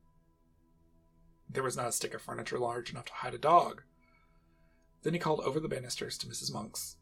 There 1.50 1.62
was 1.62 1.76
not 1.76 1.88
a 1.88 1.92
stick 1.92 2.14
of 2.14 2.22
furniture 2.22 2.58
large 2.58 2.90
enough 2.90 3.04
to 3.06 3.12
hide 3.12 3.34
a 3.34 3.38
dog, 3.38 3.82
Then 5.02 5.12
he 5.12 5.20
called 5.20 5.40
over 5.40 5.60
the 5.60 5.68
banisters 5.68 6.16
to 6.18 6.26
Mrs. 6.26 6.50
Monks. 6.50 6.96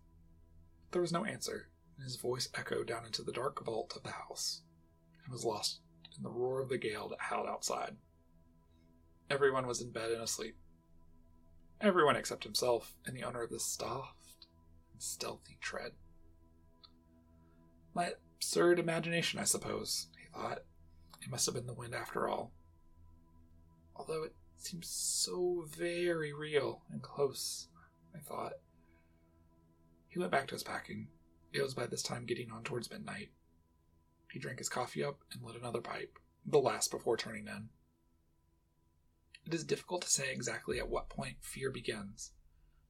There 0.91 1.01
was 1.01 1.13
no 1.13 1.25
answer, 1.25 1.69
and 1.97 2.03
his 2.03 2.17
voice 2.17 2.49
echoed 2.53 2.89
down 2.89 3.07
into 3.07 3.23
the 3.23 3.33
dark 3.33 3.65
vault 3.65 3.95
of 3.95 4.03
the 4.03 4.11
house 4.11 4.63
and 5.23 5.33
was 5.33 5.45
lost 5.45 5.79
in 6.17 6.25
the 6.25 6.31
roar 6.31 6.61
of 6.61 6.69
the 6.69 6.79
gale 6.79 7.09
that 7.11 7.21
howled 7.21 7.49
outside. 7.49 7.97
Everyone 9.31 9.69
was 9.69 9.81
in 9.81 9.93
bed 9.93 10.11
and 10.11 10.23
asleep. 10.23 10.57
Everyone 11.81 12.17
except 12.17 12.45
himself 12.45 12.95
and 13.05 13.17
the 13.17 13.23
owner 13.23 13.43
of 13.43 13.51
the 13.51 13.61
soft 13.61 14.47
and 14.93 15.03
stealthy 15.03 15.59
tread. 15.61 15.93
My 17.95 18.13
absurd 18.37 18.79
imagination, 18.79 19.39
I 19.39 19.45
suppose, 19.45 20.09
he 20.19 20.29
thought. 20.33 20.65
It 21.23 21.31
must 21.31 21.47
have 21.47 21.55
been 21.55 21.67
the 21.67 21.75
wind 21.75 21.95
after 21.95 22.29
all. 22.29 22.53
Although 23.95 24.23
it 24.23 24.35
seems 24.57 24.89
so 24.89 25.67
very 25.69 26.33
real 26.33 26.83
and 26.91 27.03
close, 27.03 27.69
I 28.15 28.19
thought. 28.19 28.55
He 30.09 30.19
went 30.19 30.33
back 30.33 30.47
to 30.49 30.55
his 30.55 30.63
packing. 30.63 31.09
It 31.53 31.63
was 31.63 31.75
by 31.75 31.87
this 31.87 32.03
time 32.03 32.27
getting 32.27 32.51
on 32.51 32.63
towards 32.63 32.91
midnight. 32.91 33.31
He 34.31 34.39
drank 34.39 34.59
his 34.59 34.69
coffee 34.69 35.05
up 35.05 35.19
and 35.33 35.43
lit 35.43 35.57
another 35.57 35.81
pipe, 35.81 36.19
the 36.45 36.59
last 36.59 36.91
before 36.91 37.17
turning 37.17 37.47
in. 37.47 37.69
It 39.47 39.55
is 39.55 39.63
difficult 39.63 40.03
to 40.03 40.11
say 40.11 40.33
exactly 40.33 40.79
at 40.81 40.89
what 40.89 41.09
point 41.09 41.37
fear 41.41 41.71
begins, 41.71 42.33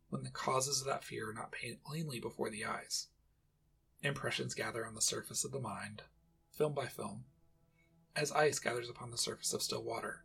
when 0.09 0.23
the 0.23 0.31
causes 0.31 0.81
of 0.81 0.87
that 0.87 1.05
fear 1.05 1.29
are 1.29 1.35
not 1.35 1.55
plainly 1.85 2.19
before 2.19 2.49
the 2.49 2.65
eyes. 2.65 3.09
Impressions 4.03 4.55
gather 4.55 4.87
on 4.87 4.95
the 4.95 5.03
surface 5.03 5.45
of 5.45 5.53
the 5.53 5.61
mind, 5.61 6.03
film 6.51 6.73
by 6.73 6.87
film, 6.87 7.25
as 8.15 8.33
ice 8.33 8.59
gathers 8.59 8.89
upon 8.89 9.11
the 9.11 9.19
surface 9.19 9.53
of 9.53 9.63
still 9.63 9.83
water, 9.83 10.25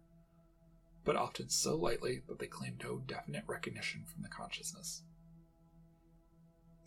but 1.04 1.18
often 1.18 1.50
so 1.50 1.76
lightly 1.76 2.22
that 2.30 2.40
they 2.40 2.48
claim 2.48 2.78
no 2.82 3.00
definite 3.00 3.44
recognition 3.46 4.06
from 4.06 4.24
the 4.24 4.30
consciousness. 4.30 5.02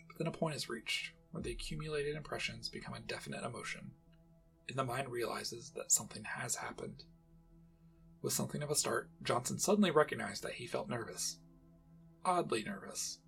But 0.08 0.16
then 0.16 0.26
a 0.26 0.30
point 0.30 0.54
is 0.54 0.70
reached 0.70 1.12
where 1.32 1.42
the 1.42 1.52
accumulated 1.52 2.16
impressions 2.16 2.70
become 2.70 2.94
a 2.94 3.00
definite 3.00 3.44
emotion, 3.44 3.90
and 4.68 4.78
the 4.78 4.84
mind 4.84 5.10
realizes 5.10 5.70
that 5.76 5.92
something 5.92 6.24
has 6.24 6.56
happened. 6.56 7.04
With 8.24 8.32
something 8.32 8.62
of 8.62 8.70
a 8.70 8.74
start, 8.74 9.10
Johnson 9.22 9.58
suddenly 9.58 9.90
recognized 9.90 10.44
that 10.44 10.54
he 10.54 10.66
felt 10.66 10.88
nervous. 10.88 11.36
Oddly 12.24 12.64
nervous. 12.64 13.18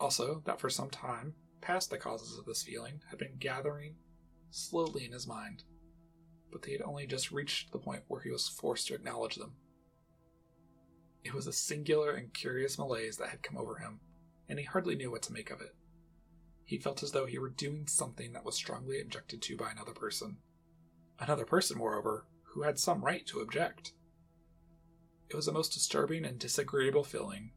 Also, 0.00 0.42
that 0.46 0.58
for 0.58 0.70
some 0.70 0.88
time 0.88 1.34
past 1.60 1.90
the 1.90 1.98
causes 1.98 2.38
of 2.38 2.46
this 2.46 2.62
feeling 2.62 3.02
had 3.10 3.18
been 3.18 3.36
gathering 3.38 3.96
slowly 4.50 5.04
in 5.04 5.12
his 5.12 5.26
mind, 5.26 5.64
but 6.50 6.62
they 6.62 6.72
had 6.72 6.80
only 6.80 7.06
just 7.06 7.30
reached 7.30 7.72
the 7.72 7.78
point 7.78 8.04
where 8.08 8.22
he 8.22 8.30
was 8.30 8.48
forced 8.48 8.86
to 8.86 8.94
acknowledge 8.94 9.36
them. 9.36 9.52
It 11.22 11.34
was 11.34 11.46
a 11.46 11.52
singular 11.52 12.12
and 12.12 12.32
curious 12.32 12.78
malaise 12.78 13.18
that 13.18 13.28
had 13.28 13.42
come 13.42 13.58
over 13.58 13.76
him, 13.76 14.00
and 14.48 14.58
he 14.58 14.64
hardly 14.64 14.96
knew 14.96 15.10
what 15.10 15.24
to 15.24 15.32
make 15.34 15.50
of 15.50 15.60
it. 15.60 15.76
He 16.64 16.78
felt 16.78 17.02
as 17.02 17.12
though 17.12 17.26
he 17.26 17.38
were 17.38 17.50
doing 17.50 17.86
something 17.86 18.32
that 18.32 18.46
was 18.46 18.54
strongly 18.54 18.98
objected 18.98 19.42
to 19.42 19.58
by 19.58 19.70
another 19.70 19.92
person. 19.92 20.38
Another 21.20 21.44
person, 21.44 21.76
moreover, 21.76 22.24
who 22.44 22.62
had 22.62 22.78
some 22.78 23.04
right 23.04 23.26
to 23.26 23.40
object. 23.40 23.92
It 25.28 25.36
was 25.36 25.48
a 25.48 25.52
most 25.52 25.72
disturbing 25.72 26.24
and 26.24 26.38
disagreeable 26.38 27.04
feeling, 27.04 27.50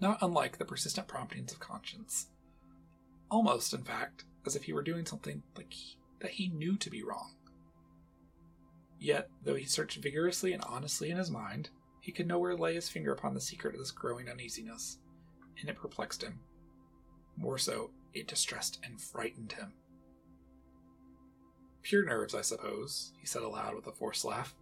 not 0.00 0.18
unlike 0.22 0.58
the 0.58 0.64
persistent 0.64 1.08
promptings 1.08 1.52
of 1.52 1.60
conscience. 1.60 2.28
Almost, 3.30 3.74
in 3.74 3.82
fact, 3.82 4.24
as 4.46 4.54
if 4.56 4.64
he 4.64 4.72
were 4.72 4.82
doing 4.82 5.04
something 5.04 5.42
like 5.56 5.72
he, 5.72 5.98
that 6.20 6.32
he 6.32 6.48
knew 6.48 6.76
to 6.78 6.90
be 6.90 7.02
wrong. 7.02 7.34
Yet, 8.98 9.28
though 9.44 9.54
he 9.54 9.64
searched 9.64 10.02
vigorously 10.02 10.52
and 10.52 10.62
honestly 10.64 11.10
in 11.10 11.18
his 11.18 11.30
mind, 11.30 11.70
he 12.00 12.12
could 12.12 12.26
nowhere 12.26 12.56
lay 12.56 12.74
his 12.74 12.88
finger 12.88 13.12
upon 13.12 13.34
the 13.34 13.40
secret 13.40 13.74
of 13.74 13.80
this 13.80 13.90
growing 13.90 14.28
uneasiness, 14.28 14.98
and 15.60 15.68
it 15.68 15.76
perplexed 15.76 16.22
him. 16.22 16.40
More 17.36 17.58
so, 17.58 17.90
it 18.14 18.26
distressed 18.26 18.80
and 18.84 19.00
frightened 19.00 19.52
him. 19.52 19.72
Pure 21.82 22.06
nerves, 22.06 22.34
I 22.34 22.42
suppose, 22.42 23.12
he 23.20 23.26
said 23.26 23.42
aloud 23.42 23.74
with 23.74 23.86
a 23.86 23.92
forced 23.92 24.24
laugh. 24.24 24.54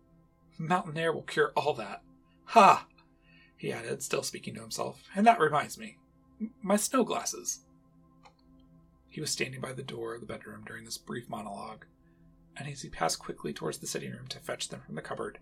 Mountain 0.59 0.97
air 0.97 1.13
will 1.13 1.23
cure 1.23 1.53
all 1.57 1.75
that. 1.75 2.03
Ha! 2.47 2.87
he 3.57 3.73
added, 3.73 4.03
still 4.03 4.23
speaking 4.23 4.55
to 4.55 4.61
himself. 4.61 5.03
And 5.15 5.27
that 5.27 5.41
reminds 5.41 5.79
me. 5.79 5.99
My 6.63 6.77
snow 6.77 7.05
glasses. 7.05 7.61
He 9.09 9.21
was 9.21 9.31
standing 9.31 9.61
by 9.61 9.73
the 9.73 9.83
door 9.83 10.15
of 10.15 10.21
the 10.21 10.27
bedroom 10.27 10.65
during 10.67 10.85
this 10.85 10.99
brief 10.99 11.29
monologue, 11.29 11.87
and 12.57 12.69
as 12.69 12.83
he 12.83 12.91
passed 12.91 13.19
quickly 13.19 13.53
towards 13.53 13.79
the 13.79 13.87
sitting 13.87 14.11
room 14.11 14.27
to 14.29 14.39
fetch 14.39 14.69
them 14.69 14.83
from 14.85 14.95
the 14.95 15.03
cupboard, 15.03 15.39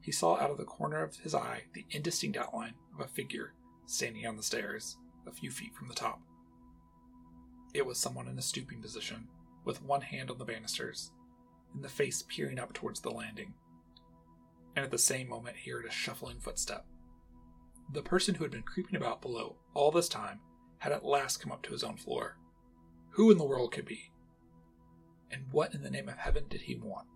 he 0.00 0.12
saw 0.12 0.38
out 0.38 0.50
of 0.50 0.56
the 0.56 0.64
corner 0.64 1.02
of 1.02 1.16
his 1.16 1.34
eye 1.34 1.64
the 1.74 1.84
indistinct 1.90 2.38
outline 2.38 2.74
of 2.94 3.04
a 3.04 3.08
figure 3.08 3.52
standing 3.84 4.26
on 4.26 4.36
the 4.36 4.42
stairs, 4.42 4.96
a 5.26 5.32
few 5.32 5.50
feet 5.50 5.74
from 5.74 5.88
the 5.88 5.94
top. 5.94 6.20
It 7.74 7.84
was 7.84 7.98
someone 7.98 8.28
in 8.28 8.38
a 8.38 8.42
stooping 8.42 8.80
position, 8.80 9.28
with 9.64 9.82
one 9.82 10.00
hand 10.00 10.30
on 10.30 10.38
the 10.38 10.44
banisters, 10.44 11.10
and 11.74 11.84
the 11.84 11.88
face 11.88 12.24
peering 12.26 12.58
up 12.58 12.72
towards 12.72 13.00
the 13.00 13.10
landing. 13.10 13.52
And 14.76 14.84
at 14.84 14.90
the 14.90 14.98
same 14.98 15.28
moment, 15.28 15.56
he 15.56 15.70
heard 15.70 15.86
a 15.86 15.90
shuffling 15.90 16.40
footstep. 16.40 16.86
The 17.92 18.02
person 18.02 18.36
who 18.36 18.44
had 18.44 18.52
been 18.52 18.62
creeping 18.62 18.96
about 18.96 19.20
below 19.20 19.56
all 19.74 19.90
this 19.90 20.08
time 20.08 20.40
had 20.78 20.92
at 20.92 21.04
last 21.04 21.38
come 21.38 21.52
up 21.52 21.62
to 21.62 21.72
his 21.72 21.82
own 21.82 21.96
floor. 21.96 22.38
Who 23.10 23.30
in 23.30 23.38
the 23.38 23.44
world 23.44 23.72
could 23.72 23.84
be? 23.84 24.12
And 25.30 25.44
what 25.50 25.74
in 25.74 25.82
the 25.82 25.90
name 25.90 26.08
of 26.08 26.16
heaven 26.16 26.44
did 26.48 26.62
he 26.62 26.76
want? 26.76 27.06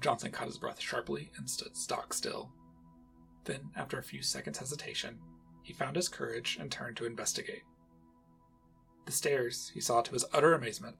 Johnson 0.00 0.32
caught 0.32 0.48
his 0.48 0.58
breath 0.58 0.80
sharply 0.80 1.30
and 1.36 1.48
stood 1.48 1.76
stock 1.76 2.12
still. 2.12 2.50
Then, 3.44 3.70
after 3.76 3.98
a 3.98 4.02
few 4.02 4.22
seconds' 4.22 4.58
hesitation, 4.58 5.18
he 5.62 5.72
found 5.72 5.96
his 5.96 6.08
courage 6.08 6.58
and 6.60 6.70
turned 6.70 6.96
to 6.96 7.06
investigate. 7.06 7.62
The 9.06 9.12
stairs, 9.12 9.70
he 9.74 9.80
saw 9.80 10.02
to 10.02 10.12
his 10.12 10.24
utter 10.32 10.54
amazement, 10.54 10.96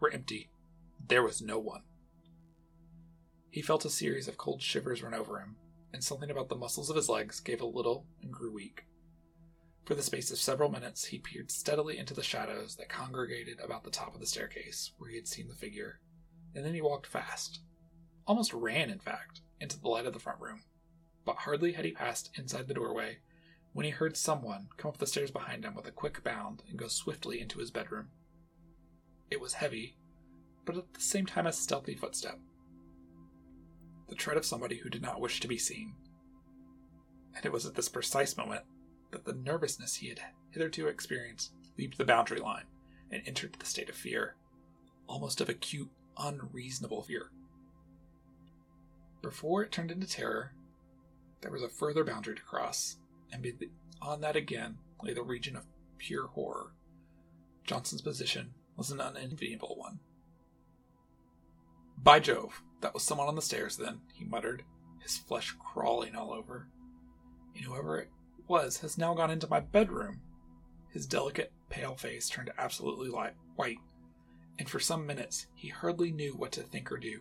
were 0.00 0.10
empty. 0.10 0.50
There 1.08 1.22
was 1.22 1.40
no 1.40 1.58
one. 1.58 1.82
He 3.54 3.62
felt 3.62 3.84
a 3.84 3.88
series 3.88 4.26
of 4.26 4.36
cold 4.36 4.60
shivers 4.60 5.00
run 5.00 5.14
over 5.14 5.38
him, 5.38 5.54
and 5.92 6.02
something 6.02 6.28
about 6.28 6.48
the 6.48 6.56
muscles 6.56 6.90
of 6.90 6.96
his 6.96 7.08
legs 7.08 7.38
gave 7.38 7.60
a 7.60 7.66
little 7.66 8.04
and 8.20 8.32
grew 8.32 8.52
weak. 8.52 8.84
For 9.84 9.94
the 9.94 10.02
space 10.02 10.32
of 10.32 10.38
several 10.38 10.72
minutes, 10.72 11.04
he 11.04 11.20
peered 11.20 11.52
steadily 11.52 11.96
into 11.96 12.14
the 12.14 12.24
shadows 12.24 12.74
that 12.74 12.88
congregated 12.88 13.60
about 13.60 13.84
the 13.84 13.92
top 13.92 14.12
of 14.12 14.20
the 14.20 14.26
staircase 14.26 14.90
where 14.98 15.08
he 15.08 15.14
had 15.14 15.28
seen 15.28 15.46
the 15.46 15.54
figure, 15.54 16.00
and 16.52 16.66
then 16.66 16.74
he 16.74 16.82
walked 16.82 17.06
fast, 17.06 17.60
almost 18.26 18.52
ran, 18.52 18.90
in 18.90 18.98
fact, 18.98 19.42
into 19.60 19.78
the 19.78 19.86
light 19.86 20.06
of 20.06 20.14
the 20.14 20.18
front 20.18 20.40
room. 20.40 20.64
But 21.24 21.36
hardly 21.36 21.74
had 21.74 21.84
he 21.84 21.92
passed 21.92 22.36
inside 22.36 22.66
the 22.66 22.74
doorway 22.74 23.18
when 23.72 23.84
he 23.84 23.92
heard 23.92 24.16
someone 24.16 24.66
come 24.78 24.88
up 24.88 24.98
the 24.98 25.06
stairs 25.06 25.30
behind 25.30 25.64
him 25.64 25.76
with 25.76 25.86
a 25.86 25.92
quick 25.92 26.24
bound 26.24 26.64
and 26.68 26.76
go 26.76 26.88
swiftly 26.88 27.40
into 27.40 27.60
his 27.60 27.70
bedroom. 27.70 28.08
It 29.30 29.40
was 29.40 29.52
heavy, 29.52 29.96
but 30.64 30.76
at 30.76 30.92
the 30.92 31.00
same 31.00 31.26
time 31.26 31.46
a 31.46 31.52
stealthy 31.52 31.94
footstep. 31.94 32.40
The 34.08 34.14
tread 34.14 34.36
of 34.36 34.44
somebody 34.44 34.78
who 34.78 34.90
did 34.90 35.02
not 35.02 35.20
wish 35.20 35.40
to 35.40 35.48
be 35.48 35.58
seen. 35.58 35.94
And 37.34 37.44
it 37.44 37.52
was 37.52 37.66
at 37.66 37.74
this 37.74 37.88
precise 37.88 38.36
moment 38.36 38.62
that 39.10 39.24
the 39.24 39.32
nervousness 39.32 39.96
he 39.96 40.08
had 40.08 40.20
hitherto 40.50 40.86
experienced 40.86 41.52
leaped 41.78 41.98
the 41.98 42.04
boundary 42.04 42.38
line 42.38 42.64
and 43.10 43.22
entered 43.26 43.56
the 43.58 43.66
state 43.66 43.88
of 43.88 43.94
fear, 43.94 44.36
almost 45.06 45.40
of 45.40 45.48
acute, 45.48 45.90
unreasonable 46.18 47.02
fear. 47.02 47.30
Before 49.22 49.62
it 49.62 49.72
turned 49.72 49.90
into 49.90 50.06
terror, 50.06 50.52
there 51.40 51.50
was 51.50 51.62
a 51.62 51.68
further 51.68 52.04
boundary 52.04 52.36
to 52.36 52.42
cross, 52.42 52.96
and 53.32 53.42
beyond 53.42 54.22
that 54.22 54.36
again 54.36 54.78
lay 55.02 55.14
the 55.14 55.22
region 55.22 55.56
of 55.56 55.64
pure 55.98 56.28
horror. 56.28 56.72
Johnson's 57.64 58.02
position 58.02 58.54
was 58.76 58.90
an 58.90 59.00
unenviable 59.00 59.76
one. 59.76 60.00
By 61.96 62.20
Jove, 62.20 62.62
that 62.84 62.92
was 62.92 63.02
someone 63.02 63.28
on 63.28 63.34
the 63.34 63.40
stairs 63.40 63.78
then, 63.78 63.98
he 64.12 64.26
muttered, 64.26 64.62
his 65.00 65.16
flesh 65.16 65.56
crawling 65.58 66.14
all 66.14 66.34
over. 66.34 66.68
And 67.56 67.64
whoever 67.64 67.96
it 67.96 68.10
was 68.46 68.76
has 68.80 68.98
now 68.98 69.14
gone 69.14 69.30
into 69.30 69.48
my 69.48 69.60
bedroom. 69.60 70.20
His 70.90 71.06
delicate, 71.06 71.50
pale 71.70 71.94
face 71.94 72.28
turned 72.28 72.52
absolutely 72.58 73.08
light, 73.08 73.32
white, 73.56 73.78
and 74.58 74.68
for 74.68 74.78
some 74.78 75.06
minutes 75.06 75.46
he 75.54 75.68
hardly 75.68 76.12
knew 76.12 76.34
what 76.36 76.52
to 76.52 76.62
think 76.62 76.92
or 76.92 76.98
do. 76.98 77.20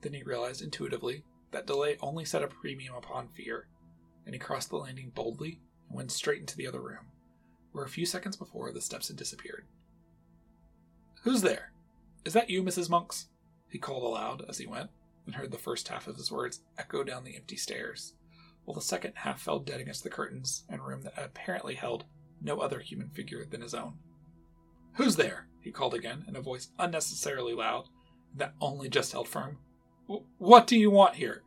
Then 0.00 0.14
he 0.14 0.24
realized 0.24 0.62
intuitively 0.62 1.22
that 1.52 1.68
delay 1.68 1.96
only 2.00 2.24
set 2.24 2.42
a 2.42 2.48
premium 2.48 2.96
upon 2.96 3.28
fear, 3.28 3.68
and 4.26 4.34
he 4.34 4.40
crossed 4.40 4.70
the 4.70 4.78
landing 4.78 5.12
boldly 5.14 5.60
and 5.88 5.96
went 5.96 6.10
straight 6.10 6.40
into 6.40 6.56
the 6.56 6.66
other 6.66 6.80
room, 6.80 7.06
where 7.70 7.84
a 7.84 7.88
few 7.88 8.04
seconds 8.04 8.36
before 8.36 8.72
the 8.72 8.80
steps 8.80 9.06
had 9.06 9.16
disappeared. 9.16 9.68
Who's 11.22 11.42
there? 11.42 11.70
Is 12.24 12.32
that 12.32 12.50
you, 12.50 12.64
Mrs. 12.64 12.90
Monks? 12.90 13.28
He 13.70 13.78
called 13.78 14.02
aloud 14.02 14.44
as 14.48 14.58
he 14.58 14.66
went, 14.66 14.90
and 15.26 15.34
heard 15.34 15.50
the 15.50 15.58
first 15.58 15.88
half 15.88 16.06
of 16.06 16.16
his 16.16 16.30
words 16.30 16.60
echo 16.78 17.04
down 17.04 17.24
the 17.24 17.36
empty 17.36 17.56
stairs, 17.56 18.14
while 18.64 18.74
the 18.74 18.80
second 18.80 19.12
half 19.16 19.40
fell 19.40 19.58
dead 19.58 19.80
against 19.80 20.02
the 20.02 20.10
curtains 20.10 20.64
and 20.68 20.84
room 20.84 21.02
that 21.02 21.14
apparently 21.16 21.74
held 21.74 22.04
no 22.42 22.60
other 22.60 22.80
human 22.80 23.08
figure 23.10 23.44
than 23.44 23.60
his 23.60 23.74
own. 23.74 23.94
Who's 24.94 25.16
there? 25.16 25.46
he 25.60 25.70
called 25.70 25.94
again, 25.94 26.24
in 26.26 26.36
a 26.36 26.40
voice 26.40 26.68
unnecessarily 26.78 27.54
loud, 27.54 27.88
that 28.34 28.54
only 28.60 28.88
just 28.88 29.12
held 29.12 29.28
firm. 29.28 29.58
What 30.38 30.66
do 30.66 30.76
you 30.76 30.90
want 30.90 31.16
here? 31.16 31.42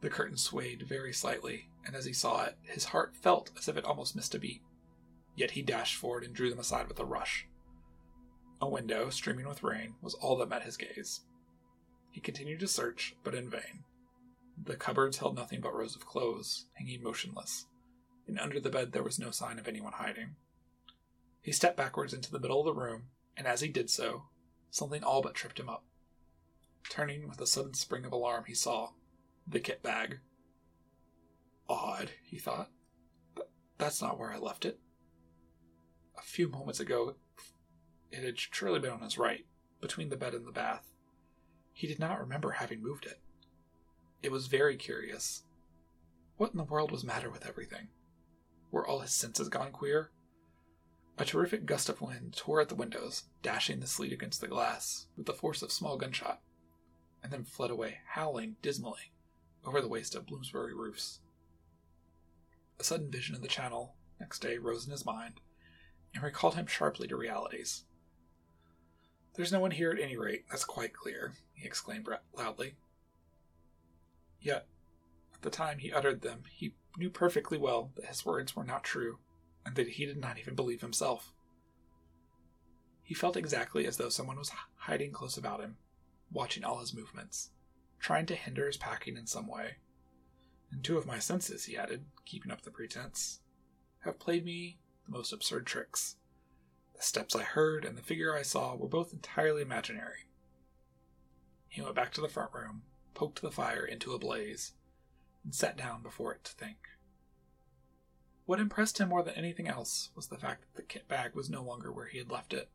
The 0.00 0.10
curtain 0.10 0.36
swayed 0.36 0.82
very 0.82 1.12
slightly, 1.12 1.68
and 1.84 1.94
as 1.94 2.04
he 2.04 2.12
saw 2.12 2.44
it, 2.44 2.56
his 2.62 2.86
heart 2.86 3.14
felt 3.16 3.50
as 3.58 3.68
if 3.68 3.76
it 3.76 3.84
almost 3.84 4.16
missed 4.16 4.34
a 4.34 4.38
beat. 4.38 4.62
Yet 5.34 5.52
he 5.52 5.62
dashed 5.62 5.96
forward 5.96 6.24
and 6.24 6.34
drew 6.34 6.50
them 6.50 6.58
aside 6.58 6.88
with 6.88 6.98
a 6.98 7.04
rush. 7.04 7.46
A 8.62 8.68
window, 8.68 9.10
streaming 9.10 9.48
with 9.48 9.64
rain, 9.64 9.96
was 10.00 10.14
all 10.14 10.36
that 10.36 10.48
met 10.48 10.62
his 10.62 10.76
gaze. 10.76 11.22
He 12.12 12.20
continued 12.20 12.60
to 12.60 12.68
search, 12.68 13.16
but 13.24 13.34
in 13.34 13.50
vain. 13.50 13.82
The 14.56 14.76
cupboards 14.76 15.18
held 15.18 15.34
nothing 15.34 15.60
but 15.60 15.74
rows 15.74 15.96
of 15.96 16.06
clothes, 16.06 16.66
hanging 16.74 17.02
motionless, 17.02 17.66
and 18.28 18.38
under 18.38 18.60
the 18.60 18.70
bed 18.70 18.92
there 18.92 19.02
was 19.02 19.18
no 19.18 19.32
sign 19.32 19.58
of 19.58 19.66
anyone 19.66 19.94
hiding. 19.94 20.36
He 21.40 21.50
stepped 21.50 21.76
backwards 21.76 22.14
into 22.14 22.30
the 22.30 22.38
middle 22.38 22.60
of 22.60 22.66
the 22.66 22.80
room, 22.80 23.06
and 23.36 23.48
as 23.48 23.62
he 23.62 23.68
did 23.68 23.90
so, 23.90 24.26
something 24.70 25.02
all 25.02 25.22
but 25.22 25.34
tripped 25.34 25.58
him 25.58 25.68
up. 25.68 25.84
Turning 26.88 27.28
with 27.28 27.40
a 27.40 27.48
sudden 27.48 27.74
spring 27.74 28.04
of 28.04 28.12
alarm, 28.12 28.44
he 28.46 28.54
saw 28.54 28.90
the 29.44 29.58
kit 29.58 29.82
bag. 29.82 30.20
Odd, 31.68 32.12
he 32.22 32.38
thought. 32.38 32.70
But 33.34 33.50
that's 33.78 34.00
not 34.00 34.20
where 34.20 34.32
I 34.32 34.38
left 34.38 34.64
it. 34.64 34.78
A 36.16 36.22
few 36.22 36.48
moments 36.48 36.78
ago, 36.78 37.16
it 38.12 38.22
had 38.22 38.38
surely 38.38 38.78
been 38.78 38.92
on 38.92 39.00
his 39.00 39.18
right, 39.18 39.46
between 39.80 40.10
the 40.10 40.16
bed 40.16 40.34
and 40.34 40.46
the 40.46 40.52
bath. 40.52 40.92
He 41.72 41.86
did 41.86 41.98
not 41.98 42.20
remember 42.20 42.52
having 42.52 42.82
moved 42.82 43.06
it. 43.06 43.20
It 44.22 44.30
was 44.30 44.46
very 44.46 44.76
curious. 44.76 45.44
What 46.36 46.52
in 46.52 46.58
the 46.58 46.64
world 46.64 46.92
was 46.92 47.02
matter 47.02 47.30
with 47.30 47.46
everything? 47.46 47.88
Were 48.70 48.86
all 48.86 49.00
his 49.00 49.12
senses 49.12 49.48
gone 49.48 49.72
queer? 49.72 50.10
A 51.18 51.24
terrific 51.24 51.66
gust 51.66 51.88
of 51.88 52.00
wind 52.00 52.34
tore 52.36 52.60
at 52.60 52.68
the 52.68 52.74
windows, 52.74 53.24
dashing 53.42 53.80
the 53.80 53.86
sleet 53.86 54.12
against 54.12 54.40
the 54.40 54.48
glass 54.48 55.06
with 55.16 55.26
the 55.26 55.34
force 55.34 55.62
of 55.62 55.72
small 55.72 55.96
gunshot, 55.96 56.40
and 57.22 57.32
then 57.32 57.44
fled 57.44 57.70
away, 57.70 57.98
howling 58.06 58.56
dismally 58.62 59.12
over 59.64 59.80
the 59.80 59.88
waste 59.88 60.14
of 60.14 60.26
Bloomsbury 60.26 60.74
roofs. 60.74 61.20
A 62.78 62.84
sudden 62.84 63.10
vision 63.10 63.34
of 63.34 63.42
the 63.42 63.48
channel 63.48 63.94
next 64.18 64.40
day 64.40 64.58
rose 64.58 64.86
in 64.86 64.90
his 64.90 65.06
mind 65.06 65.40
and 66.14 66.22
recalled 66.22 66.54
him 66.54 66.66
sharply 66.66 67.06
to 67.08 67.16
realities. 67.16 67.84
There's 69.34 69.52
no 69.52 69.60
one 69.60 69.70
here 69.70 69.90
at 69.90 70.00
any 70.00 70.16
rate, 70.16 70.44
that's 70.50 70.64
quite 70.64 70.92
clear, 70.92 71.32
he 71.54 71.66
exclaimed 71.66 72.06
loudly. 72.36 72.74
Yet, 74.40 74.66
at 75.34 75.42
the 75.42 75.50
time 75.50 75.78
he 75.78 75.92
uttered 75.92 76.20
them, 76.20 76.42
he 76.50 76.74
knew 76.98 77.08
perfectly 77.08 77.56
well 77.56 77.92
that 77.96 78.06
his 78.06 78.26
words 78.26 78.54
were 78.54 78.64
not 78.64 78.84
true, 78.84 79.18
and 79.64 79.74
that 79.76 79.88
he 79.90 80.04
did 80.04 80.18
not 80.18 80.38
even 80.38 80.54
believe 80.54 80.82
himself. 80.82 81.32
He 83.02 83.14
felt 83.14 83.36
exactly 83.36 83.86
as 83.86 83.96
though 83.96 84.08
someone 84.10 84.38
was 84.38 84.52
hiding 84.76 85.12
close 85.12 85.36
about 85.36 85.60
him, 85.60 85.76
watching 86.30 86.64
all 86.64 86.80
his 86.80 86.94
movements, 86.94 87.50
trying 87.98 88.26
to 88.26 88.34
hinder 88.34 88.66
his 88.66 88.76
packing 88.76 89.16
in 89.16 89.26
some 89.26 89.46
way. 89.46 89.76
And 90.70 90.82
two 90.82 90.98
of 90.98 91.06
my 91.06 91.18
senses, 91.18 91.64
he 91.64 91.76
added, 91.76 92.04
keeping 92.24 92.50
up 92.50 92.62
the 92.62 92.70
pretense, 92.70 93.40
have 94.00 94.18
played 94.18 94.44
me 94.44 94.78
the 95.06 95.12
most 95.12 95.32
absurd 95.32 95.66
tricks. 95.66 96.16
The 97.02 97.08
steps 97.08 97.34
I 97.34 97.42
heard 97.42 97.84
and 97.84 97.98
the 97.98 98.02
figure 98.02 98.32
I 98.32 98.42
saw 98.42 98.76
were 98.76 98.86
both 98.86 99.12
entirely 99.12 99.60
imaginary. 99.60 100.28
He 101.68 101.82
went 101.82 101.96
back 101.96 102.12
to 102.12 102.20
the 102.20 102.28
front 102.28 102.54
room, 102.54 102.82
poked 103.12 103.42
the 103.42 103.50
fire 103.50 103.84
into 103.84 104.12
a 104.12 104.20
blaze, 104.20 104.74
and 105.42 105.52
sat 105.52 105.76
down 105.76 106.04
before 106.04 106.32
it 106.32 106.44
to 106.44 106.52
think. 106.52 106.76
What 108.46 108.60
impressed 108.60 108.98
him 108.98 109.08
more 109.08 109.24
than 109.24 109.34
anything 109.34 109.66
else 109.66 110.10
was 110.14 110.28
the 110.28 110.38
fact 110.38 110.62
that 110.62 110.76
the 110.76 110.86
kit 110.86 111.08
bag 111.08 111.34
was 111.34 111.50
no 111.50 111.64
longer 111.64 111.90
where 111.90 112.06
he 112.06 112.18
had 112.18 112.30
left 112.30 112.54
it. 112.54 112.70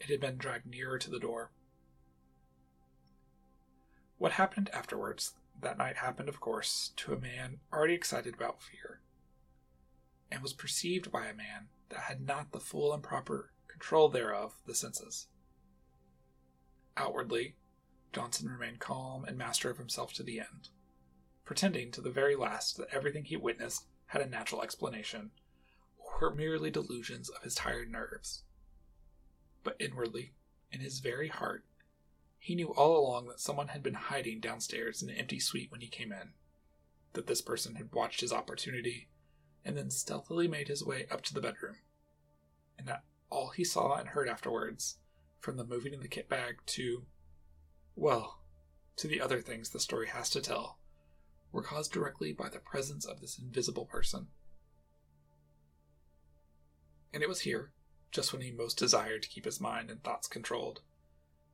It 0.00 0.08
had 0.08 0.18
been 0.20 0.38
dragged 0.38 0.64
nearer 0.64 0.98
to 0.98 1.10
the 1.10 1.20
door. 1.20 1.52
What 4.16 4.32
happened 4.32 4.70
afterwards 4.72 5.34
that 5.60 5.76
night 5.76 5.98
happened, 5.98 6.30
of 6.30 6.40
course, 6.40 6.92
to 6.96 7.12
a 7.12 7.20
man 7.20 7.60
already 7.70 7.92
excited 7.92 8.32
about 8.32 8.62
fear, 8.62 9.02
and 10.30 10.40
was 10.40 10.54
perceived 10.54 11.12
by 11.12 11.26
a 11.26 11.34
man 11.34 11.68
that 11.92 12.00
had 12.00 12.26
not 12.26 12.52
the 12.52 12.60
full 12.60 12.92
and 12.92 13.02
proper 13.02 13.52
control 13.68 14.08
thereof 14.08 14.54
the 14.66 14.74
senses. 14.74 15.28
Outwardly, 16.96 17.56
Johnson 18.12 18.48
remained 18.48 18.80
calm 18.80 19.24
and 19.24 19.36
master 19.36 19.70
of 19.70 19.78
himself 19.78 20.12
to 20.14 20.22
the 20.22 20.40
end, 20.40 20.68
pretending 21.44 21.90
to 21.92 22.00
the 22.00 22.10
very 22.10 22.34
last 22.34 22.76
that 22.78 22.88
everything 22.90 23.24
he 23.24 23.36
witnessed 23.36 23.86
had 24.06 24.22
a 24.22 24.28
natural 24.28 24.62
explanation, 24.62 25.30
or 25.98 26.18
were 26.20 26.34
merely 26.34 26.70
delusions 26.70 27.28
of 27.28 27.42
his 27.42 27.54
tired 27.54 27.90
nerves. 27.90 28.44
But 29.62 29.76
inwardly, 29.78 30.32
in 30.70 30.80
his 30.80 31.00
very 31.00 31.28
heart, 31.28 31.64
he 32.38 32.54
knew 32.54 32.74
all 32.74 32.98
along 32.98 33.28
that 33.28 33.40
someone 33.40 33.68
had 33.68 33.82
been 33.82 33.94
hiding 33.94 34.40
downstairs 34.40 35.02
in 35.02 35.10
an 35.10 35.16
empty 35.16 35.38
suite 35.38 35.70
when 35.70 35.80
he 35.80 35.88
came 35.88 36.12
in, 36.12 36.32
that 37.12 37.26
this 37.26 37.42
person 37.42 37.76
had 37.76 37.92
watched 37.92 38.20
his 38.22 38.32
opportunity 38.32 39.08
and 39.64 39.76
then 39.76 39.90
stealthily 39.90 40.48
made 40.48 40.68
his 40.68 40.84
way 40.84 41.06
up 41.10 41.22
to 41.22 41.34
the 41.34 41.40
bedroom, 41.40 41.76
and 42.78 42.86
that 42.86 43.04
all 43.30 43.50
he 43.50 43.64
saw 43.64 43.96
and 43.96 44.08
heard 44.08 44.28
afterwards, 44.28 44.98
from 45.40 45.56
the 45.56 45.64
moving 45.64 45.94
of 45.94 46.02
the 46.02 46.08
kit 46.08 46.28
bag 46.28 46.56
to 46.66 47.04
well, 47.94 48.40
to 48.96 49.06
the 49.06 49.20
other 49.20 49.40
things 49.40 49.70
the 49.70 49.80
story 49.80 50.08
has 50.08 50.30
to 50.30 50.40
tell, 50.40 50.78
were 51.50 51.62
caused 51.62 51.92
directly 51.92 52.32
by 52.32 52.48
the 52.48 52.58
presence 52.58 53.04
of 53.04 53.20
this 53.20 53.38
invisible 53.38 53.84
person. 53.84 54.28
And 57.12 57.22
it 57.22 57.28
was 57.28 57.40
here, 57.40 57.72
just 58.10 58.32
when 58.32 58.42
he 58.42 58.50
most 58.50 58.78
desired 58.78 59.22
to 59.22 59.28
keep 59.28 59.44
his 59.44 59.60
mind 59.60 59.90
and 59.90 60.02
thoughts 60.02 60.26
controlled, 60.26 60.80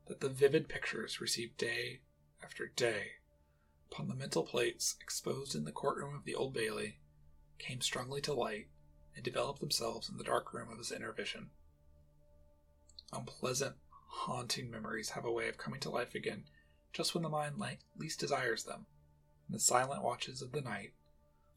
that 0.07 0.21
the 0.21 0.29
vivid 0.29 0.69
pictures 0.69 1.19
received 1.19 1.57
day 1.57 1.99
after 2.43 2.67
day 2.67 3.11
upon 3.91 4.07
the 4.07 4.15
mental 4.15 4.43
plates 4.43 4.95
exposed 5.01 5.55
in 5.55 5.65
the 5.65 5.71
courtroom 5.71 6.15
of 6.15 6.23
the 6.23 6.35
Old 6.35 6.53
Bailey 6.53 6.99
came 7.59 7.81
strongly 7.81 8.21
to 8.21 8.33
light 8.33 8.67
and 9.15 9.23
developed 9.23 9.59
themselves 9.59 10.09
in 10.09 10.17
the 10.17 10.23
dark 10.23 10.53
room 10.53 10.69
of 10.71 10.77
his 10.77 10.91
inner 10.91 11.11
vision. 11.11 11.49
Unpleasant 13.13 13.75
haunting 14.07 14.71
memories 14.71 15.11
have 15.11 15.25
a 15.25 15.31
way 15.31 15.47
of 15.47 15.57
coming 15.57 15.79
to 15.81 15.89
life 15.89 16.15
again 16.15 16.45
just 16.93 17.13
when 17.13 17.23
the 17.23 17.29
mind 17.29 17.55
least 17.97 18.19
desires 18.19 18.63
them, 18.63 18.85
in 19.47 19.53
the 19.53 19.59
silent 19.59 20.03
watches 20.03 20.41
of 20.41 20.51
the 20.51 20.61
night, 20.61 20.93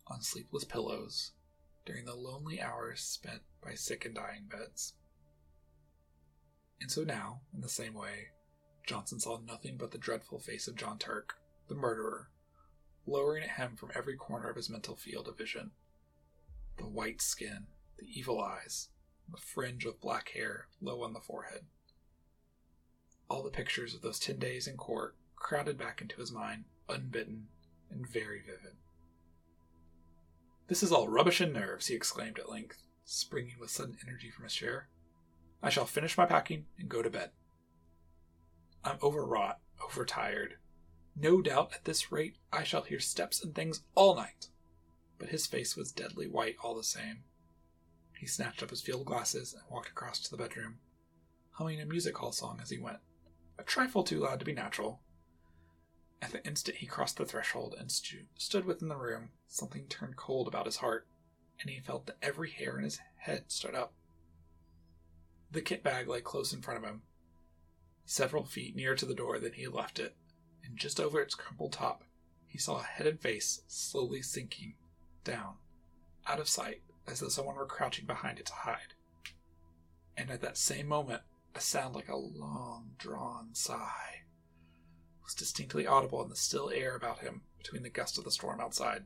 on 0.07 0.21
sleepless 0.21 0.65
pillows, 0.65 1.33
during 1.85 2.05
the 2.05 2.15
lonely 2.15 2.61
hours 2.61 3.01
spent 3.01 3.43
by 3.65 3.75
sick 3.75 4.05
and 4.05 4.15
dying 4.15 4.47
beds. 4.51 4.95
And 6.81 6.91
so 6.91 7.05
now, 7.05 7.41
in 7.55 7.61
the 7.61 7.69
same 7.69 7.95
way, 7.95 8.29
Johnson 8.87 9.21
saw 9.21 9.39
nothing 9.39 9.77
but 9.77 9.93
the 9.93 9.99
dreadful 9.99 10.41
face 10.41 10.67
of 10.67 10.77
John 10.77 10.99
Turk, 10.99 11.39
the 11.69 11.75
murderer, 11.75 12.31
lowering 13.07 13.45
at 13.45 13.51
him 13.51 13.77
from 13.77 13.93
every 13.95 14.17
corner 14.17 14.49
of 14.49 14.57
his 14.57 14.71
mental 14.71 14.97
field 14.97 15.29
of 15.29 15.39
vision. 15.39 15.71
The 16.77 16.87
white 16.87 17.21
skin, 17.23 17.67
the 17.99 18.07
evil 18.07 18.41
eyes, 18.41 18.89
the 19.31 19.41
fringe 19.41 19.85
of 19.85 20.01
black 20.01 20.31
hair 20.31 20.67
low 20.81 21.03
on 21.03 21.13
the 21.13 21.21
forehead 21.21 21.67
all 23.33 23.43
the 23.43 23.49
pictures 23.49 23.95
of 23.95 24.03
those 24.03 24.19
ten 24.19 24.39
days 24.39 24.67
in 24.67 24.77
court 24.77 25.17
crowded 25.37 25.79
back 25.79 26.03
into 26.03 26.21
his 26.21 26.31
mind, 26.31 26.65
unbidden 26.87 27.47
and 27.91 28.07
very 28.07 28.41
vivid. 28.41 28.77
This 30.69 30.83
is 30.83 30.93
all 30.93 31.09
rubbish 31.09 31.41
and 31.41 31.51
nerves, 31.51 31.87
he 31.87 31.95
exclaimed 31.95 32.39
at 32.39 32.51
length, 32.51 32.83
springing 33.07 33.55
with 33.59 33.71
sudden 33.71 33.97
energy 34.07 34.29
from 34.29 34.45
his 34.45 34.53
chair. 34.53 34.89
I 35.63 35.71
shall 35.71 35.87
finish 35.87 36.19
my 36.19 36.27
packing 36.27 36.67
and 36.79 36.91
go 36.91 37.01
to 37.01 37.09
bed. 37.09 37.31
I'm 38.85 38.99
overwrought, 39.03 39.61
overtired. 39.83 40.57
No 41.17 41.41
doubt 41.41 41.73
at 41.75 41.87
this 41.87 42.13
rate 42.13 42.37
I 42.53 42.65
shall 42.65 42.83
hear 42.83 43.01
steps 43.01 43.43
and 43.43 43.55
things 43.55 43.81
all 43.95 44.15
night. 44.15 44.49
But 45.23 45.31
his 45.31 45.47
face 45.47 45.77
was 45.77 45.93
deadly 45.93 46.27
white 46.27 46.57
all 46.65 46.75
the 46.75 46.83
same. 46.83 47.23
He 48.19 48.27
snatched 48.27 48.61
up 48.61 48.71
his 48.71 48.83
field 48.83 49.07
glasses 49.07 49.55
and 49.55 49.63
walked 49.71 49.91
across 49.91 50.19
to 50.19 50.29
the 50.29 50.37
bedroom, 50.37 50.81
humming 51.53 51.81
a 51.81 51.87
music 51.87 52.17
hall 52.17 52.33
song 52.33 52.59
as 52.61 52.71
he 52.71 52.79
went 52.81 52.99
a 53.57 53.63
trifle 53.63 54.03
too 54.03 54.19
loud 54.19 54.41
to 54.41 54.45
be 54.45 54.53
natural. 54.53 55.01
At 56.21 56.33
the 56.33 56.45
instant 56.45 56.79
he 56.79 56.87
crossed 56.87 57.19
the 57.19 57.25
threshold 57.25 57.77
and 57.79 57.93
stu- 57.93 58.27
stood 58.37 58.65
within 58.65 58.89
the 58.89 58.97
room, 58.97 59.31
something 59.47 59.87
turned 59.87 60.17
cold 60.17 60.49
about 60.49 60.67
his 60.67 60.79
heart, 60.79 61.07
and 61.61 61.71
he 61.71 61.79
felt 61.79 62.07
that 62.07 62.19
every 62.21 62.51
hair 62.51 62.77
in 62.77 62.83
his 62.83 62.99
head 63.19 63.53
stood 63.53 63.77
up. 63.77 63.95
The 65.53 65.63
kit 65.63 65.85
bag 65.85 66.09
lay 66.09 66.21
close 66.21 66.53
in 66.53 66.63
front 66.63 66.83
of 66.83 66.91
him, 66.91 67.03
several 68.05 68.43
feet 68.43 68.75
nearer 68.75 68.97
to 68.97 69.07
the 69.07 69.15
door 69.15 69.39
than 69.39 69.53
he 69.53 69.63
had 69.63 69.73
left 69.73 70.01
it, 70.01 70.17
and 70.65 70.77
just 70.77 70.99
over 70.99 71.21
its 71.21 71.37
crumpled 71.37 71.75
top, 71.75 72.03
he 72.45 72.59
saw 72.59 72.81
a 72.81 72.83
head 72.83 73.07
and 73.07 73.21
face 73.21 73.63
slowly 73.69 74.21
sinking 74.21 74.75
down, 75.25 75.55
out 76.27 76.41
of 76.41 76.49
sight, 76.49 76.83
as 77.07 77.21
though 77.21 77.29
someone 77.29 77.57
were 77.57 77.67
crouching 77.67 78.07
behind 78.07 78.39
it 78.39 78.47
to 78.47 78.53
hide. 78.53 78.95
And 80.17 80.31
at 80.31 80.41
that 80.43 80.57
same 80.57 80.89
moment, 80.89 81.23
a 81.55 81.61
sound 81.61 81.95
like 81.95 82.09
a 82.09 82.17
long 82.17 82.93
drawn 82.99 83.55
sigh 83.55 84.23
was 85.23 85.35
distinctly 85.35 85.87
audible 85.87 86.23
in 86.23 86.29
the 86.29 86.37
still 86.37 86.71
air 86.71 86.97
about 86.97 87.21
him 87.21 87.43
between 87.59 87.83
the 87.83 87.91
gusts 87.91 88.19
of 88.19 88.25
the 88.25 88.31
storm 88.31 88.61
outside. 88.61 89.05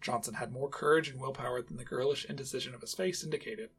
Johnson 0.00 0.34
had 0.34 0.52
more 0.52 0.68
courage 0.68 1.08
and 1.08 1.20
willpower 1.20 1.62
than 1.62 1.76
the 1.76 1.84
girlish 1.84 2.24
indecision 2.26 2.74
of 2.74 2.80
his 2.80 2.94
face 2.94 3.24
indicated. 3.24 3.70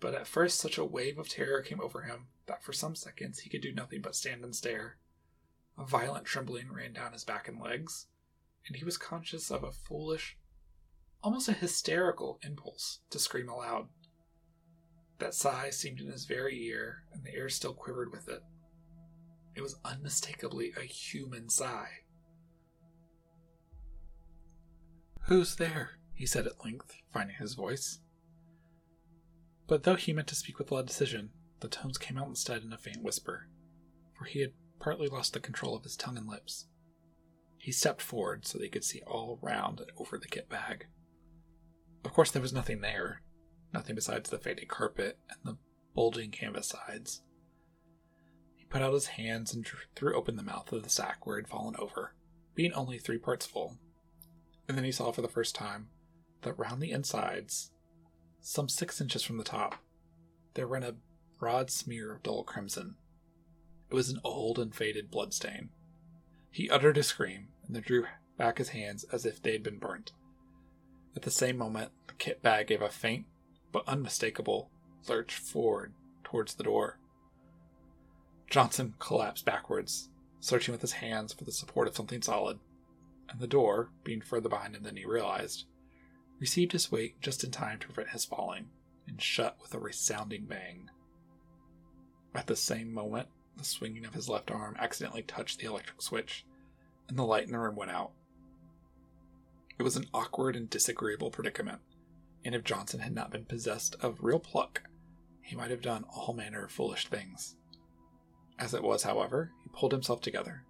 But 0.00 0.14
at 0.14 0.26
first, 0.26 0.60
such 0.60 0.76
a 0.76 0.84
wave 0.84 1.18
of 1.18 1.28
terror 1.28 1.62
came 1.62 1.80
over 1.80 2.02
him 2.02 2.26
that 2.46 2.62
for 2.62 2.72
some 2.72 2.94
seconds 2.94 3.40
he 3.40 3.50
could 3.50 3.62
do 3.62 3.72
nothing 3.72 4.02
but 4.02 4.14
stand 4.14 4.44
and 4.44 4.54
stare. 4.54 4.98
A 5.78 5.86
violent 5.86 6.26
trembling 6.26 6.72
ran 6.72 6.92
down 6.92 7.12
his 7.12 7.24
back 7.24 7.48
and 7.48 7.60
legs, 7.60 8.06
and 8.66 8.76
he 8.76 8.84
was 8.84 8.98
conscious 8.98 9.50
of 9.50 9.62
a 9.62 9.72
foolish, 9.72 10.36
almost 11.22 11.48
a 11.48 11.52
hysterical 11.52 12.38
impulse 12.42 13.00
to 13.10 13.18
scream 13.18 13.48
aloud. 13.48 13.88
That 15.18 15.34
sigh 15.34 15.70
seemed 15.70 16.00
in 16.00 16.10
his 16.10 16.24
very 16.24 16.62
ear, 16.66 17.04
and 17.12 17.24
the 17.24 17.34
air 17.34 17.48
still 17.48 17.74
quivered 17.74 18.12
with 18.12 18.28
it. 18.28 18.42
It 19.54 19.62
was 19.62 19.80
unmistakably 19.84 20.72
a 20.76 20.82
human 20.82 21.48
sigh. 21.48 21.88
Who's 25.22 25.56
there? 25.56 25.98
he 26.14 26.26
said 26.26 26.46
at 26.46 26.64
length, 26.64 26.94
finding 27.12 27.36
his 27.36 27.54
voice. 27.54 28.00
But 29.66 29.82
though 29.82 29.96
he 29.96 30.12
meant 30.12 30.28
to 30.28 30.34
speak 30.34 30.58
with 30.58 30.70
loud 30.70 30.86
decision, 30.86 31.30
the 31.60 31.68
tones 31.68 31.98
came 31.98 32.16
out 32.16 32.28
instead 32.28 32.62
in 32.62 32.72
a 32.72 32.78
faint 32.78 33.02
whisper, 33.02 33.48
for 34.16 34.24
he 34.24 34.40
had 34.40 34.52
partly 34.78 35.08
lost 35.08 35.32
the 35.32 35.40
control 35.40 35.74
of 35.74 35.82
his 35.82 35.96
tongue 35.96 36.16
and 36.16 36.28
lips. 36.28 36.66
He 37.58 37.72
stepped 37.72 38.02
forward 38.02 38.46
so 38.46 38.58
they 38.58 38.68
could 38.68 38.84
see 38.84 39.02
all 39.06 39.38
round 39.42 39.80
and 39.80 39.90
over 39.96 40.18
the 40.18 40.28
kit 40.28 40.48
bag. 40.48 40.86
Of 42.04 42.12
course, 42.12 42.30
there 42.30 42.42
was 42.42 42.52
nothing 42.52 42.80
there, 42.80 43.22
nothing 43.72 43.94
besides 43.94 44.30
the 44.30 44.38
faded 44.38 44.68
carpet 44.68 45.18
and 45.28 45.38
the 45.44 45.58
bulging 45.94 46.30
canvas 46.30 46.68
sides. 46.68 47.22
He 48.54 48.64
put 48.66 48.82
out 48.82 48.92
his 48.92 49.08
hands 49.08 49.52
and 49.52 49.66
threw 49.94 50.14
open 50.14 50.36
the 50.36 50.42
mouth 50.42 50.72
of 50.72 50.82
the 50.82 50.90
sack 50.90 51.26
where 51.26 51.38
it 51.38 51.42
had 51.42 51.50
fallen 51.50 51.74
over, 51.78 52.14
being 52.54 52.72
only 52.72 52.98
three 52.98 53.18
parts 53.18 53.46
full. 53.46 53.78
And 54.68 54.76
then 54.76 54.84
he 54.84 54.92
saw 54.92 55.10
for 55.10 55.22
the 55.22 55.28
first 55.28 55.54
time 55.54 55.88
that 56.42 56.58
round 56.58 56.80
the 56.80 56.92
insides, 56.92 57.72
some 58.40 58.68
six 58.68 59.00
inches 59.00 59.22
from 59.22 59.38
the 59.38 59.44
top, 59.44 59.76
there 60.54 60.66
ran 60.66 60.84
a 60.84 60.94
broad 61.38 61.70
smear 61.70 62.12
of 62.12 62.22
dull 62.22 62.44
crimson. 62.44 62.96
It 63.90 63.94
was 63.94 64.10
an 64.10 64.20
old 64.22 64.58
and 64.58 64.74
faded 64.74 65.10
bloodstain. 65.10 65.70
He 66.56 66.70
uttered 66.70 66.96
a 66.96 67.02
scream 67.02 67.48
and 67.66 67.76
then 67.76 67.82
drew 67.82 68.06
back 68.38 68.56
his 68.56 68.70
hands 68.70 69.04
as 69.12 69.26
if 69.26 69.42
they 69.42 69.52
had 69.52 69.62
been 69.62 69.76
burnt. 69.78 70.12
At 71.14 71.20
the 71.20 71.30
same 71.30 71.58
moment, 71.58 71.92
the 72.06 72.14
kit 72.14 72.40
bag 72.40 72.68
gave 72.68 72.80
a 72.80 72.88
faint 72.88 73.26
but 73.72 73.86
unmistakable 73.86 74.70
lurch 75.06 75.34
forward 75.34 75.92
towards 76.24 76.54
the 76.54 76.64
door. 76.64 76.98
Johnson 78.48 78.94
collapsed 78.98 79.44
backwards, 79.44 80.08
searching 80.40 80.72
with 80.72 80.80
his 80.80 80.92
hands 80.92 81.34
for 81.34 81.44
the 81.44 81.52
support 81.52 81.88
of 81.88 81.94
something 81.94 82.22
solid, 82.22 82.58
and 83.28 83.38
the 83.38 83.46
door, 83.46 83.90
being 84.02 84.22
further 84.22 84.48
behind 84.48 84.74
him 84.74 84.82
than 84.82 84.96
he 84.96 85.04
realized, 85.04 85.66
received 86.40 86.72
his 86.72 86.90
weight 86.90 87.20
just 87.20 87.44
in 87.44 87.50
time 87.50 87.78
to 87.80 87.88
prevent 87.88 88.14
his 88.14 88.24
falling, 88.24 88.70
and 89.06 89.20
shut 89.20 89.58
with 89.60 89.74
a 89.74 89.78
resounding 89.78 90.46
bang. 90.46 90.88
At 92.34 92.46
the 92.46 92.56
same 92.56 92.94
moment, 92.94 93.28
the 93.56 93.64
swinging 93.64 94.04
of 94.04 94.14
his 94.14 94.28
left 94.28 94.50
arm 94.50 94.76
accidentally 94.78 95.22
touched 95.22 95.58
the 95.58 95.66
electric 95.66 96.02
switch, 96.02 96.44
and 97.08 97.18
the 97.18 97.24
light 97.24 97.44
in 97.44 97.52
the 97.52 97.58
room 97.58 97.76
went 97.76 97.90
out. 97.90 98.12
It 99.78 99.82
was 99.82 99.96
an 99.96 100.06
awkward 100.14 100.56
and 100.56 100.70
disagreeable 100.70 101.30
predicament, 101.30 101.80
and 102.44 102.54
if 102.54 102.64
Johnson 102.64 103.00
had 103.00 103.14
not 103.14 103.30
been 103.30 103.44
possessed 103.44 103.96
of 104.00 104.22
real 104.22 104.38
pluck, 104.38 104.82
he 105.42 105.56
might 105.56 105.70
have 105.70 105.82
done 105.82 106.04
all 106.04 106.34
manner 106.34 106.64
of 106.64 106.72
foolish 106.72 107.08
things. 107.08 107.56
As 108.58 108.72
it 108.72 108.82
was, 108.82 109.02
however, 109.02 109.52
he 109.62 109.68
pulled 109.68 109.92
himself 109.92 110.20
together 110.20 110.64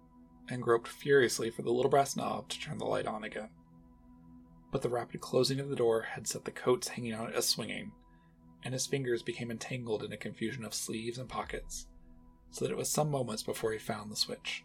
and 0.49 0.61
groped 0.61 0.87
furiously 0.87 1.49
for 1.49 1.61
the 1.61 1.71
little 1.71 1.89
brass 1.89 2.15
knob 2.15 2.49
to 2.49 2.59
turn 2.59 2.77
the 2.77 2.85
light 2.85 3.05
on 3.05 3.23
again. 3.23 3.49
But 4.71 4.81
the 4.81 4.89
rapid 4.89 5.21
closing 5.21 5.59
of 5.59 5.69
the 5.69 5.75
door 5.75 6.01
had 6.01 6.27
set 6.27 6.45
the 6.45 6.51
coats 6.51 6.89
hanging 6.89 7.13
on 7.13 7.29
it 7.29 7.35
a 7.35 7.41
swinging, 7.41 7.91
and 8.63 8.73
his 8.73 8.87
fingers 8.87 9.23
became 9.23 9.49
entangled 9.49 10.03
in 10.03 10.11
a 10.11 10.17
confusion 10.17 10.65
of 10.65 10.73
sleeves 10.73 11.17
and 11.17 11.29
pockets, 11.29 11.87
so 12.51 12.65
that 12.65 12.71
it 12.71 12.77
was 12.77 12.89
some 12.89 13.11
moments 13.11 13.43
before 13.43 13.71
he 13.71 13.79
found 13.79 14.11
the 14.11 14.15
switch. 14.15 14.63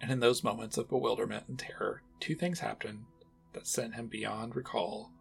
And 0.00 0.10
in 0.10 0.20
those 0.20 0.44
moments 0.44 0.78
of 0.78 0.88
bewilderment 0.88 1.44
and 1.48 1.58
terror, 1.58 2.02
two 2.20 2.34
things 2.34 2.60
happened 2.60 3.04
that 3.52 3.66
sent 3.66 3.94
him 3.94 4.06
beyond 4.06 4.54
recall, 4.54 5.12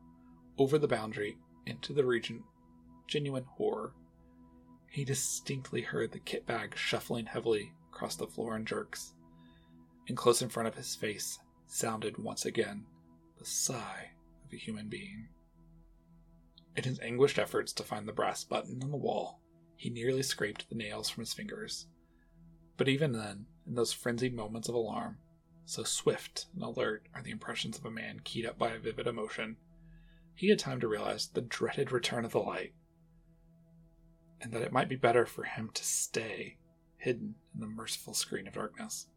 over 0.57 0.77
the 0.77 0.87
boundary, 0.87 1.37
into 1.65 1.93
the 1.93 2.05
region 2.05 2.43
genuine 3.07 3.45
horror. 3.45 3.93
He 4.89 5.03
distinctly 5.03 5.81
heard 5.81 6.11
the 6.11 6.19
kit 6.19 6.45
bag 6.45 6.75
shuffling 6.77 7.25
heavily 7.25 7.73
across 7.91 8.15
the 8.15 8.27
floor 8.27 8.55
in 8.55 8.65
jerks, 8.65 9.13
and 10.07 10.15
close 10.15 10.41
in 10.41 10.49
front 10.49 10.67
of 10.67 10.75
his 10.75 10.95
face 10.95 11.39
sounded 11.65 12.17
once 12.17 12.45
again 12.45 12.85
the 13.37 13.45
sigh 13.45 14.11
of 14.45 14.53
a 14.53 14.57
human 14.57 14.87
being. 14.87 15.29
In 16.75 16.83
his 16.83 16.99
anguished 16.99 17.39
efforts 17.39 17.73
to 17.73 17.83
find 17.83 18.07
the 18.07 18.13
brass 18.13 18.43
button 18.43 18.81
on 18.83 18.91
the 18.91 18.97
wall, 18.97 19.39
he 19.77 19.89
nearly 19.89 20.23
scraped 20.23 20.67
the 20.67 20.75
nails 20.75 21.09
from 21.09 21.21
his 21.21 21.33
fingers. 21.33 21.87
But 22.75 22.89
even 22.89 23.13
then, 23.13 23.45
in 23.65 23.75
those 23.75 23.93
frenzied 23.93 24.35
moments 24.35 24.67
of 24.67 24.75
alarm, 24.75 25.19
so 25.65 25.83
swift 25.83 26.47
and 26.53 26.63
alert 26.63 27.03
are 27.13 27.21
the 27.21 27.31
impressions 27.31 27.77
of 27.77 27.85
a 27.85 27.91
man 27.91 28.21
keyed 28.23 28.45
up 28.45 28.57
by 28.57 28.71
a 28.71 28.79
vivid 28.79 29.07
emotion, 29.07 29.57
he 30.33 30.49
had 30.49 30.59
time 30.59 30.79
to 30.79 30.87
realize 30.87 31.27
the 31.27 31.41
dreaded 31.41 31.91
return 31.91 32.25
of 32.25 32.31
the 32.31 32.39
light, 32.39 32.73
and 34.41 34.51
that 34.51 34.61
it 34.61 34.71
might 34.71 34.89
be 34.89 34.95
better 34.95 35.25
for 35.25 35.43
him 35.43 35.69
to 35.73 35.83
stay 35.83 36.57
hidden 36.97 37.35
in 37.53 37.59
the 37.59 37.67
merciful 37.67 38.13
screen 38.13 38.47
of 38.47 38.53
darkness. 38.53 39.07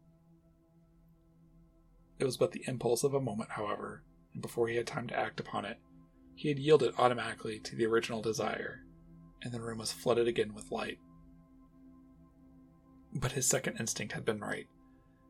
It 2.19 2.25
was 2.25 2.37
but 2.37 2.51
the 2.51 2.63
impulse 2.67 3.03
of 3.03 3.13
a 3.13 3.21
moment, 3.21 3.51
however, 3.51 4.03
and 4.33 4.41
before 4.41 4.67
he 4.67 4.75
had 4.75 4.87
time 4.87 5.07
to 5.07 5.17
act 5.17 5.39
upon 5.39 5.65
it, 5.65 5.79
he 6.35 6.49
had 6.49 6.59
yielded 6.59 6.93
automatically 6.97 7.59
to 7.59 7.75
the 7.75 7.85
original 7.85 8.21
desire, 8.21 8.83
and 9.41 9.51
the 9.51 9.61
room 9.61 9.79
was 9.79 9.91
flooded 9.91 10.27
again 10.27 10.53
with 10.53 10.71
light. 10.71 10.99
But 13.13 13.33
his 13.33 13.47
second 13.47 13.77
instinct 13.77 14.13
had 14.13 14.25
been 14.25 14.39
right. 14.39 14.67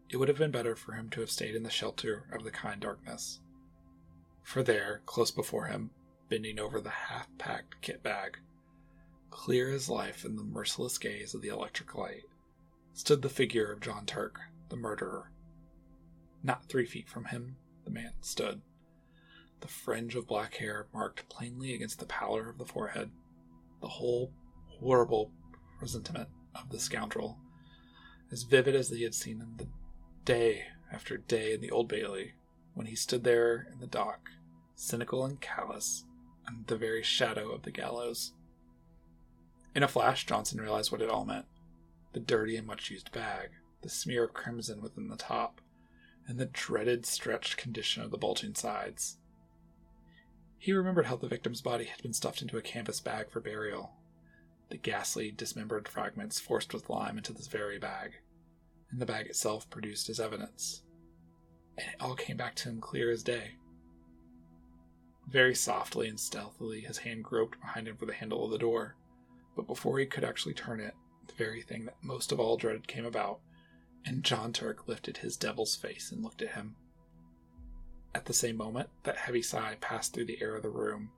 It 0.10 0.18
would 0.18 0.28
have 0.28 0.38
been 0.38 0.52
better 0.52 0.76
for 0.76 0.94
him 0.94 1.10
to 1.12 1.22
have 1.22 1.32
stayed 1.32 1.56
in 1.56 1.64
the 1.64 1.70
shelter 1.70 2.28
of 2.32 2.44
the 2.44 2.52
kind 2.52 2.82
darkness. 2.82 3.40
For 4.44 4.62
there, 4.62 5.02
close 5.06 5.32
before 5.32 5.68
him, 5.68 5.92
bending 6.30 6.60
over 6.60 6.82
the 6.82 6.90
half 6.90 7.28
packed 7.38 7.82
kit 7.82 8.04
bag, 8.04 8.38
clear 9.30 9.74
as 9.74 9.90
life 9.90 10.26
in 10.26 10.36
the 10.36 10.44
merciless 10.44 10.98
gaze 10.98 11.34
of 11.34 11.42
the 11.42 11.48
electric 11.48 11.96
light, 11.96 12.24
stood 12.94 13.22
the 13.22 13.30
figure 13.30 13.72
of 13.72 13.80
John 13.80 14.06
Turk, 14.06 14.40
the 14.70 14.76
murderer. 14.76 15.32
Not 16.44 16.66
three 16.66 16.86
feet 16.86 17.08
from 17.08 17.26
him, 17.26 17.56
the 17.86 17.92
man 17.92 18.14
stood, 18.22 18.62
the 19.62 19.68
fringe 19.68 20.16
of 20.16 20.28
black 20.28 20.56
hair 20.56 20.88
marked 20.94 21.30
plainly 21.30 21.74
against 21.74 22.00
the 22.00 22.06
pallor 22.06 22.50
of 22.50 22.58
the 22.58 22.66
forehead, 22.66 23.12
the 23.82 23.88
whole 23.88 24.32
horrible 24.68 25.32
presentiment 25.78 26.30
of 26.56 26.70
the 26.70 26.80
scoundrel, 26.80 27.38
as 28.32 28.44
vivid 28.44 28.76
as 28.76 28.90
he 28.90 29.04
had 29.04 29.16
seen 29.16 29.40
him 29.40 29.56
the 29.58 29.68
day 30.24 30.66
after 30.92 31.18
day 31.18 31.54
in 31.54 31.62
the 31.62 31.72
Old 31.72 31.88
Bailey, 31.88 32.34
when 32.74 32.88
he 32.88 32.96
stood 32.96 33.24
there 33.24 33.68
in 33.72 33.80
the 33.80 33.88
dock, 33.88 34.30
cynical 34.76 35.26
and 35.26 35.42
callous, 35.42 36.06
under 36.48 36.64
the 36.66 36.78
very 36.78 37.04
shadow 37.04 37.52
of 37.52 37.64
the 37.64 37.72
gallows. 37.72 38.34
In 39.76 39.84
a 39.84 39.88
flash, 39.88 40.26
Johnson 40.26 40.60
realized 40.60 40.92
what 40.92 41.02
it 41.02 41.10
all 41.10 41.26
meant 41.26 41.46
the 42.14 42.20
dirty 42.20 42.58
and 42.58 42.68
much 42.68 42.92
used 42.92 43.12
bag, 43.14 43.52
the 43.82 43.90
smear 43.90 44.26
of 44.26 44.34
crimson 44.34 44.82
within 44.82 45.08
the 45.08 45.16
top, 45.16 45.62
and 46.28 46.38
the 46.38 46.46
dreaded 46.46 47.06
stretched 47.06 47.56
condition 47.56 48.04
of 48.04 48.12
the 48.12 48.18
bulging 48.18 48.54
sides. 48.54 49.18
He 50.62 50.74
remembered 50.74 51.08
how 51.08 51.16
the 51.16 51.28
victim's 51.28 51.60
body 51.60 51.86
had 51.86 52.04
been 52.04 52.14
stuffed 52.14 52.44
into 52.44 52.56
a 52.56 52.62
canvas 52.62 53.00
bag 53.00 53.32
for 53.32 53.40
burial, 53.40 53.94
the 54.70 54.78
ghastly, 54.78 55.32
dismembered 55.32 55.88
fragments 55.88 56.40
forced 56.40 56.72
with 56.72 56.88
lime 56.88 57.18
into 57.18 57.34
this 57.34 57.48
very 57.48 57.80
bag, 57.80 58.18
and 58.92 59.02
the 59.02 59.08
bag 59.08 59.26
itself 59.26 59.68
produced 59.72 60.08
as 60.08 60.20
evidence. 60.20 60.84
And 61.80 61.88
it 61.88 61.96
all 62.00 62.14
came 62.14 62.38
back 62.38 62.54
to 62.58 62.70
him 62.70 62.80
clear 62.80 63.10
as 63.10 63.24
day. 63.24 63.56
Very 65.28 65.56
softly 65.56 66.08
and 66.08 66.20
stealthily, 66.20 66.82
his 66.82 67.00
hand 67.00 67.24
groped 67.24 67.60
behind 67.60 67.88
him 67.88 67.98
for 67.98 68.06
the 68.06 68.14
handle 68.14 68.46
of 68.46 68.52
the 68.52 68.60
door, 68.60 68.96
but 69.56 69.66
before 69.66 69.98
he 69.98 70.06
could 70.06 70.24
actually 70.24 70.54
turn 70.54 70.80
it, 70.80 70.94
the 71.26 71.34
very 71.34 71.64
thing 71.64 71.86
that 71.86 72.04
most 72.04 72.32
of 72.32 72.40
all 72.40 72.56
dreaded 72.56 72.88
came 72.88 73.08
about, 73.08 73.40
and 74.06 74.24
John 74.24 74.54
Turk 74.54 74.88
lifted 74.88 75.18
his 75.18 75.38
devil's 75.38 75.76
face 75.76 76.12
and 76.12 76.22
looked 76.22 76.44
at 76.44 76.54
him. 76.54 76.76
At 78.14 78.26
the 78.26 78.34
same 78.34 78.58
moment, 78.58 78.90
that 79.04 79.18
heavy 79.18 79.42
sigh 79.42 79.78
passed 79.80 80.14
through 80.14 80.26
the 80.26 80.42
air 80.42 80.56
of 80.56 80.64
the 80.64 80.70
room, 80.70 81.12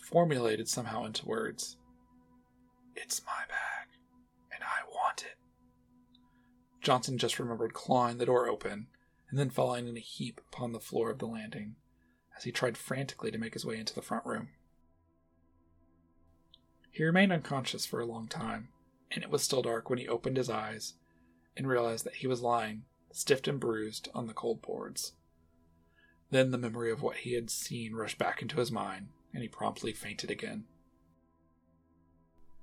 formulated 0.00 0.68
somehow 0.68 1.04
into 1.04 1.26
words. 1.26 1.76
It's 2.96 3.22
my 3.26 3.42
bag, 3.48 3.88
and 4.52 4.62
I 4.62 4.88
want 4.88 5.24
it. 5.24 5.36
Johnson 6.80 7.18
just 7.18 7.38
remembered 7.38 7.74
clawing 7.74 8.18
the 8.18 8.26
door 8.26 8.48
open 8.48 8.86
and 9.30 9.38
then 9.38 9.50
falling 9.50 9.88
in 9.88 9.96
a 9.96 10.00
heap 10.00 10.40
upon 10.52 10.72
the 10.72 10.80
floor 10.80 11.10
of 11.10 11.18
the 11.18 11.26
landing 11.26 11.76
as 12.36 12.44
he 12.44 12.52
tried 12.52 12.76
frantically 12.76 13.30
to 13.30 13.38
make 13.38 13.54
his 13.54 13.64
way 13.64 13.78
into 13.78 13.94
the 13.94 14.02
front 14.02 14.24
room. 14.24 14.48
He 16.90 17.02
remained 17.02 17.32
unconscious 17.32 17.84
for 17.86 18.00
a 18.00 18.06
long 18.06 18.28
time, 18.28 18.68
and 19.10 19.24
it 19.24 19.30
was 19.30 19.42
still 19.42 19.62
dark 19.62 19.90
when 19.90 19.98
he 19.98 20.08
opened 20.08 20.36
his 20.36 20.50
eyes 20.50 20.94
and 21.56 21.66
realized 21.66 22.04
that 22.04 22.16
he 22.16 22.26
was 22.26 22.40
lying, 22.40 22.84
stiff 23.12 23.46
and 23.46 23.58
bruised, 23.58 24.08
on 24.14 24.26
the 24.26 24.32
cold 24.32 24.62
boards. 24.62 25.12
Then 26.34 26.50
the 26.50 26.58
memory 26.58 26.90
of 26.90 27.00
what 27.00 27.18
he 27.18 27.34
had 27.34 27.48
seen 27.48 27.94
rushed 27.94 28.18
back 28.18 28.42
into 28.42 28.56
his 28.56 28.72
mind, 28.72 29.10
and 29.32 29.40
he 29.40 29.48
promptly 29.48 29.92
fainted 29.92 30.32
again. 30.32 30.64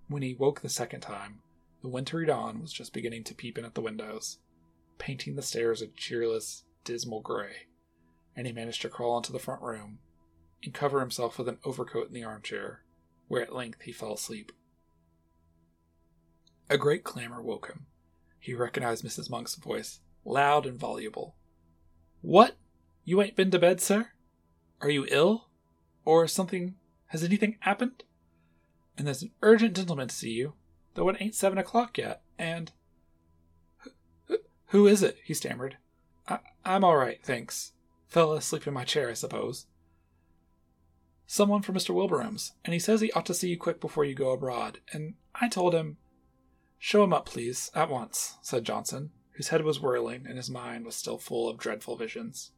When 0.09 0.23
he 0.23 0.33
woke 0.33 0.59
the 0.59 0.67
second 0.67 0.99
time, 0.99 1.39
the 1.81 1.87
wintry 1.87 2.25
dawn 2.25 2.59
was 2.59 2.73
just 2.73 2.91
beginning 2.91 3.23
to 3.23 3.33
peep 3.33 3.57
in 3.57 3.63
at 3.63 3.73
the 3.73 3.79
windows, 3.79 4.39
painting 4.97 5.37
the 5.37 5.41
stairs 5.41 5.81
a 5.81 5.87
cheerless, 5.87 6.65
dismal 6.83 7.21
gray, 7.21 7.67
and 8.35 8.45
he 8.45 8.51
managed 8.51 8.81
to 8.81 8.89
crawl 8.89 9.15
into 9.15 9.31
the 9.31 9.39
front 9.39 9.61
room 9.61 9.99
and 10.61 10.73
cover 10.73 10.99
himself 10.99 11.37
with 11.37 11.47
an 11.47 11.59
overcoat 11.63 12.09
in 12.09 12.13
the 12.13 12.25
armchair, 12.25 12.83
where 13.29 13.41
at 13.41 13.55
length 13.55 13.83
he 13.83 13.93
fell 13.93 14.15
asleep. 14.15 14.51
A 16.69 16.77
great 16.77 17.05
clamor 17.05 17.41
woke 17.41 17.67
him. 17.67 17.85
He 18.37 18.53
recognized 18.53 19.05
Mrs. 19.05 19.29
Monk's 19.29 19.55
voice, 19.55 20.01
loud 20.25 20.65
and 20.65 20.77
voluble. 20.77 21.35
What? 22.19 22.57
You 23.03 23.21
ain't 23.21 23.35
been 23.35 23.51
to 23.51 23.59
bed, 23.59 23.81
sir? 23.81 24.09
Are 24.81 24.89
you 24.89 25.05
ill? 25.09 25.47
Or 26.05 26.27
something? 26.27 26.75
Has 27.07 27.23
anything 27.23 27.57
happened? 27.61 28.03
And 28.97 29.07
there's 29.07 29.23
an 29.23 29.31
urgent 29.41 29.75
gentleman 29.75 30.07
to 30.07 30.15
see 30.15 30.31
you, 30.31 30.53
though 30.93 31.09
it 31.09 31.17
ain't 31.19 31.35
seven 31.35 31.57
o'clock 31.57 31.97
yet, 31.97 32.21
and. 32.37 32.71
Who 34.67 34.87
is 34.87 35.03
it? 35.03 35.17
he 35.23 35.33
stammered. 35.33 35.77
I- 36.27 36.39
I'm 36.63 36.83
all 36.83 36.97
right, 36.97 37.19
thanks. 37.23 37.73
Fell 38.07 38.33
asleep 38.33 38.67
in 38.67 38.73
my 38.73 38.85
chair, 38.85 39.09
I 39.09 39.13
suppose. 39.13 39.65
Someone 41.25 41.61
from 41.61 41.75
Mr. 41.75 41.93
Wilbraham's, 41.95 42.53
and 42.63 42.73
he 42.73 42.79
says 42.79 43.01
he 43.01 43.11
ought 43.13 43.25
to 43.25 43.33
see 43.33 43.49
you 43.49 43.57
quick 43.57 43.79
before 43.79 44.03
you 44.05 44.13
go 44.13 44.31
abroad, 44.31 44.79
and 44.91 45.15
I 45.35 45.47
told 45.47 45.73
him. 45.73 45.97
Show 46.77 47.03
him 47.03 47.13
up, 47.13 47.25
please, 47.27 47.69
at 47.75 47.89
once, 47.89 48.37
said 48.41 48.65
Johnson, 48.65 49.11
whose 49.33 49.49
head 49.49 49.63
was 49.63 49.79
whirling 49.79 50.25
and 50.27 50.35
his 50.35 50.49
mind 50.49 50.83
was 50.83 50.95
still 50.95 51.19
full 51.19 51.47
of 51.47 51.57
dreadful 51.57 51.95
visions. 51.95 52.51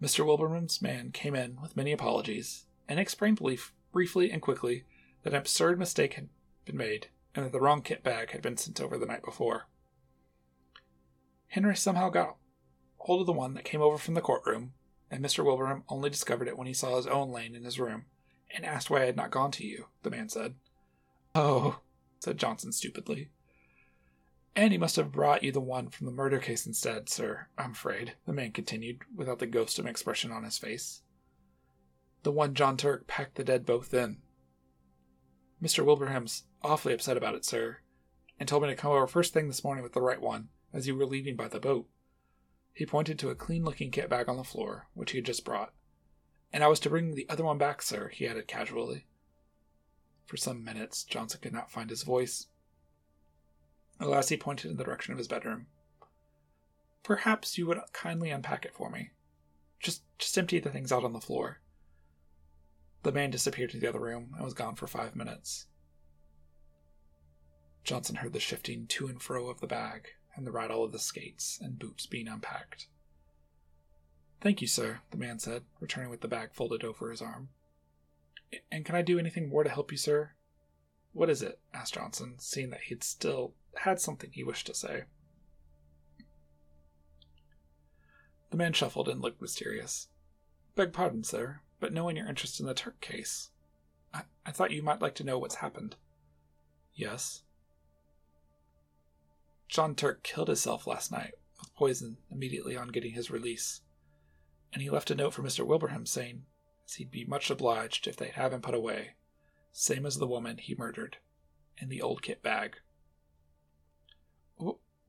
Mr. 0.00 0.24
Wilbraham's 0.24 0.80
man 0.80 1.10
came 1.10 1.34
in 1.34 1.60
with 1.60 1.76
many 1.76 1.90
apologies, 1.92 2.66
and 2.88 3.00
explained 3.00 3.38
brief, 3.38 3.72
briefly 3.92 4.30
and 4.30 4.40
quickly 4.40 4.84
that 5.22 5.32
an 5.32 5.38
absurd 5.38 5.78
mistake 5.78 6.14
had 6.14 6.28
been 6.64 6.76
made, 6.76 7.08
and 7.34 7.44
that 7.44 7.52
the 7.52 7.60
wrong 7.60 7.82
kit 7.82 8.04
bag 8.04 8.30
had 8.30 8.40
been 8.40 8.56
sent 8.56 8.80
over 8.80 8.96
the 8.96 9.06
night 9.06 9.24
before. 9.24 9.66
Henry 11.48 11.76
somehow 11.76 12.10
got 12.10 12.36
hold 12.98 13.22
of 13.22 13.26
the 13.26 13.32
one 13.32 13.54
that 13.54 13.64
came 13.64 13.80
over 13.80 13.98
from 13.98 14.14
the 14.14 14.20
courtroom, 14.20 14.72
and 15.10 15.24
Mr. 15.24 15.44
Wilbraham 15.44 15.82
only 15.88 16.10
discovered 16.10 16.46
it 16.46 16.56
when 16.56 16.66
he 16.66 16.74
saw 16.74 16.96
his 16.96 17.06
own 17.06 17.32
laying 17.32 17.54
in 17.54 17.64
his 17.64 17.80
room, 17.80 18.04
and 18.54 18.64
asked 18.64 18.90
why 18.90 19.02
I 19.02 19.06
had 19.06 19.16
not 19.16 19.30
gone 19.30 19.50
to 19.52 19.66
you, 19.66 19.86
the 20.02 20.10
man 20.10 20.28
said. 20.28 20.54
Oh, 21.34 21.80
said 22.20 22.38
Johnson 22.38 22.72
stupidly. 22.72 23.30
And 24.54 24.72
he 24.72 24.78
must 24.78 24.96
have 24.96 25.12
brought 25.12 25.42
you 25.42 25.52
the 25.52 25.60
one 25.60 25.88
from 25.88 26.06
the 26.06 26.12
murder 26.12 26.38
case 26.38 26.66
instead, 26.66 27.08
sir, 27.08 27.46
I'm 27.56 27.72
afraid, 27.72 28.14
the 28.26 28.32
man 28.32 28.52
continued, 28.52 29.02
without 29.14 29.38
the 29.38 29.46
ghost 29.46 29.78
of 29.78 29.84
an 29.84 29.90
expression 29.90 30.32
on 30.32 30.44
his 30.44 30.58
face. 30.58 31.02
The 32.24 32.32
one 32.32 32.54
John 32.54 32.76
Turk 32.76 33.06
packed 33.06 33.36
the 33.36 33.44
dead 33.44 33.64
both 33.64 33.94
in. 33.94 34.18
Mr. 35.62 35.84
Wilbraham's 35.84 36.44
awfully 36.62 36.94
upset 36.94 37.16
about 37.16 37.34
it, 37.34 37.44
sir, 37.44 37.78
and 38.38 38.48
told 38.48 38.62
me 38.62 38.68
to 38.68 38.74
come 38.74 38.90
over 38.90 39.06
first 39.06 39.32
thing 39.32 39.46
this 39.46 39.64
morning 39.64 39.82
with 39.82 39.92
the 39.92 40.00
right 40.00 40.20
one, 40.20 40.48
as 40.72 40.86
you 40.86 40.96
were 40.96 41.06
leaving 41.06 41.36
by 41.36 41.48
the 41.48 41.60
boat. 41.60 41.88
He 42.72 42.86
pointed 42.86 43.18
to 43.18 43.30
a 43.30 43.34
clean 43.34 43.64
looking 43.64 43.90
kit 43.90 44.08
bag 44.08 44.28
on 44.28 44.36
the 44.36 44.44
floor, 44.44 44.88
which 44.94 45.12
he 45.12 45.18
had 45.18 45.24
just 45.24 45.44
brought. 45.44 45.72
And 46.52 46.62
I 46.62 46.68
was 46.68 46.80
to 46.80 46.90
bring 46.90 47.14
the 47.14 47.28
other 47.28 47.44
one 47.44 47.58
back, 47.58 47.82
sir, 47.82 48.08
he 48.08 48.26
added 48.26 48.46
casually. 48.46 49.06
For 50.24 50.36
some 50.36 50.62
minutes, 50.64 51.04
Johnson 51.04 51.40
could 51.42 51.52
not 51.52 51.70
find 51.70 51.90
his 51.90 52.02
voice. 52.02 52.46
At 54.00 54.08
last, 54.08 54.28
he 54.28 54.36
pointed 54.36 54.70
in 54.70 54.76
the 54.76 54.84
direction 54.84 55.12
of 55.12 55.18
his 55.18 55.28
bedroom. 55.28 55.66
Perhaps 57.02 57.58
you 57.58 57.66
would 57.66 57.80
kindly 57.92 58.30
unpack 58.30 58.64
it 58.64 58.74
for 58.74 58.90
me. 58.90 59.10
Just, 59.80 60.02
just 60.18 60.36
empty 60.36 60.58
the 60.58 60.70
things 60.70 60.92
out 60.92 61.04
on 61.04 61.12
the 61.12 61.20
floor. 61.20 61.60
The 63.02 63.12
man 63.12 63.30
disappeared 63.30 63.70
to 63.70 63.78
the 63.78 63.88
other 63.88 64.00
room 64.00 64.34
and 64.34 64.44
was 64.44 64.54
gone 64.54 64.74
for 64.74 64.86
five 64.86 65.16
minutes. 65.16 65.66
Johnson 67.84 68.16
heard 68.16 68.32
the 68.32 68.40
shifting 68.40 68.86
to 68.88 69.06
and 69.06 69.22
fro 69.22 69.48
of 69.48 69.60
the 69.60 69.66
bag 69.66 70.08
and 70.34 70.46
the 70.46 70.52
rattle 70.52 70.84
of 70.84 70.92
the 70.92 70.98
skates 70.98 71.58
and 71.60 71.78
boots 71.78 72.06
being 72.06 72.28
unpacked. 72.28 72.88
Thank 74.40 74.60
you, 74.60 74.68
sir, 74.68 75.00
the 75.10 75.16
man 75.16 75.38
said, 75.38 75.62
returning 75.80 76.10
with 76.10 76.20
the 76.20 76.28
bag 76.28 76.50
folded 76.52 76.84
over 76.84 77.10
his 77.10 77.22
arm. 77.22 77.48
And 78.70 78.84
can 78.84 78.94
I 78.94 79.02
do 79.02 79.18
anything 79.18 79.48
more 79.48 79.64
to 79.64 79.70
help 79.70 79.90
you, 79.90 79.98
sir? 79.98 80.32
What 81.12 81.30
is 81.30 81.42
it? 81.42 81.60
asked 81.74 81.94
Johnson, 81.94 82.34
seeing 82.38 82.70
that 82.70 82.82
he 82.82 82.94
had 82.94 83.02
still 83.02 83.54
had 83.76 84.00
something 84.00 84.30
he 84.32 84.44
wished 84.44 84.66
to 84.66 84.74
say. 84.74 85.04
The 88.50 88.56
man 88.56 88.72
shuffled 88.72 89.08
and 89.08 89.20
looked 89.20 89.42
mysterious. 89.42 90.08
Beg 90.74 90.92
pardon, 90.92 91.24
sir, 91.24 91.60
but 91.80 91.92
knowing 91.92 92.16
your 92.16 92.28
interest 92.28 92.60
in 92.60 92.66
the 92.66 92.74
Turk 92.74 93.00
case, 93.00 93.50
I, 94.12 94.22
I 94.46 94.52
thought 94.52 94.70
you 94.70 94.82
might 94.82 95.02
like 95.02 95.14
to 95.16 95.24
know 95.24 95.38
what's 95.38 95.56
happened. 95.56 95.96
Yes. 96.94 97.42
John 99.68 99.94
Turk 99.94 100.22
killed 100.22 100.48
himself 100.48 100.86
last 100.86 101.12
night 101.12 101.34
with 101.60 101.74
poison 101.74 102.16
immediately 102.30 102.76
on 102.76 102.88
getting 102.88 103.12
his 103.12 103.30
release, 103.30 103.82
and 104.72 104.82
he 104.82 104.90
left 104.90 105.10
a 105.10 105.14
note 105.14 105.34
for 105.34 105.42
Mr. 105.42 105.66
Wilbraham 105.66 106.06
saying 106.08 106.46
he'd 106.96 107.10
be 107.10 107.24
much 107.24 107.50
obliged 107.50 108.06
if 108.06 108.16
they'd 108.16 108.32
have 108.32 108.52
him 108.52 108.62
put 108.62 108.74
away, 108.74 109.10
same 109.72 110.06
as 110.06 110.16
the 110.16 110.26
woman 110.26 110.56
he 110.58 110.74
murdered, 110.74 111.18
in 111.76 111.90
the 111.90 112.00
old 112.00 112.22
kit 112.22 112.42
bag. 112.42 112.76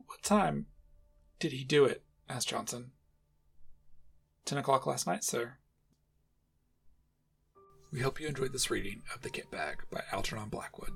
What 0.09 0.23
time 0.23 0.65
did 1.39 1.51
he 1.51 1.63
do 1.63 1.85
it? 1.85 2.01
asked 2.27 2.49
Johnson. 2.49 2.93
Ten 4.43 4.57
o'clock 4.57 4.87
last 4.87 5.05
night, 5.05 5.23
sir. 5.23 5.57
We 7.91 7.99
hope 7.99 8.19
you 8.19 8.27
enjoyed 8.27 8.51
this 8.51 8.71
reading 8.71 9.03
of 9.13 9.21
The 9.21 9.29
Kit 9.29 9.51
Bag 9.51 9.83
by 9.91 10.01
Algernon 10.11 10.49
Blackwood. 10.49 10.93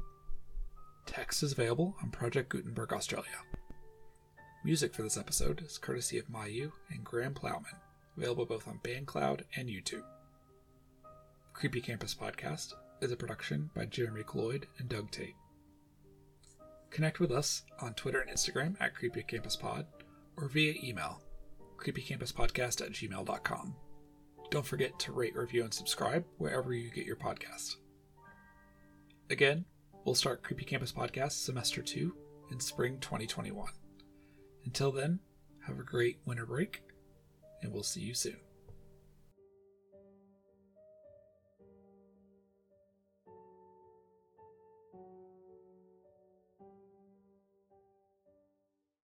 Text 1.06 1.44
is 1.44 1.52
available 1.52 1.96
on 2.02 2.10
Project 2.10 2.50
Gutenberg 2.50 2.92
Australia. 2.92 3.44
Music 4.66 4.96
for 4.96 5.04
this 5.04 5.18
episode 5.18 5.62
is 5.62 5.78
courtesy 5.78 6.18
of 6.18 6.28
Mayu 6.28 6.72
and 6.90 7.04
Graham 7.04 7.36
Plowman, 7.36 7.76
available 8.18 8.48
both 8.48 8.68
on 8.68 8.80
BandCloud 8.84 9.42
and 9.56 9.70
YouTube. 9.70 10.06
Creepy 11.54 11.82
Campus 11.82 12.16
Podcast 12.16 12.74
is 13.00 13.12
a 13.12 13.16
production 13.16 13.70
by 13.76 13.86
Jeremy 13.86 14.24
Cloyd 14.24 14.66
and 14.80 14.90
Doug 14.90 15.12
Tate. 15.12 15.36
Connect 16.94 17.20
with 17.20 17.32
us 17.32 17.64
on 17.82 17.96
Twitter 17.96 18.20
and 18.22 18.30
Instagram 18.30 18.76
at 18.80 18.94
Creepy 18.94 19.24
Campus 19.24 19.56
Pod 19.56 19.88
or 20.38 20.48
via 20.48 20.76
email, 20.84 21.24
creepycampuspodcast 21.76 22.82
at 22.82 22.92
gmail.com. 22.92 23.76
Don't 24.52 24.66
forget 24.66 25.00
to 25.00 25.12
rate, 25.12 25.36
review, 25.36 25.64
and 25.64 25.74
subscribe 25.74 26.24
wherever 26.38 26.72
you 26.72 26.92
get 26.92 27.08
your 27.08 27.16
podcast. 27.16 27.78
Again, 29.32 29.66
we'll 30.06 30.14
start 30.14 30.44
Creepy 30.44 30.66
Campus 30.66 30.92
Podcast 30.92 31.44
Semester 31.44 31.82
2 31.82 32.16
in 32.52 32.60
spring 32.60 33.00
2021. 33.00 33.72
Until 34.66 34.92
then, 34.92 35.20
have 35.66 35.80
a 35.80 35.84
great 35.84 36.20
winter 36.26 36.46
break, 36.46 36.84
and 37.64 37.74
we'll 37.74 37.82
see 37.82 38.02
you 38.02 38.14
soon. 38.14 38.38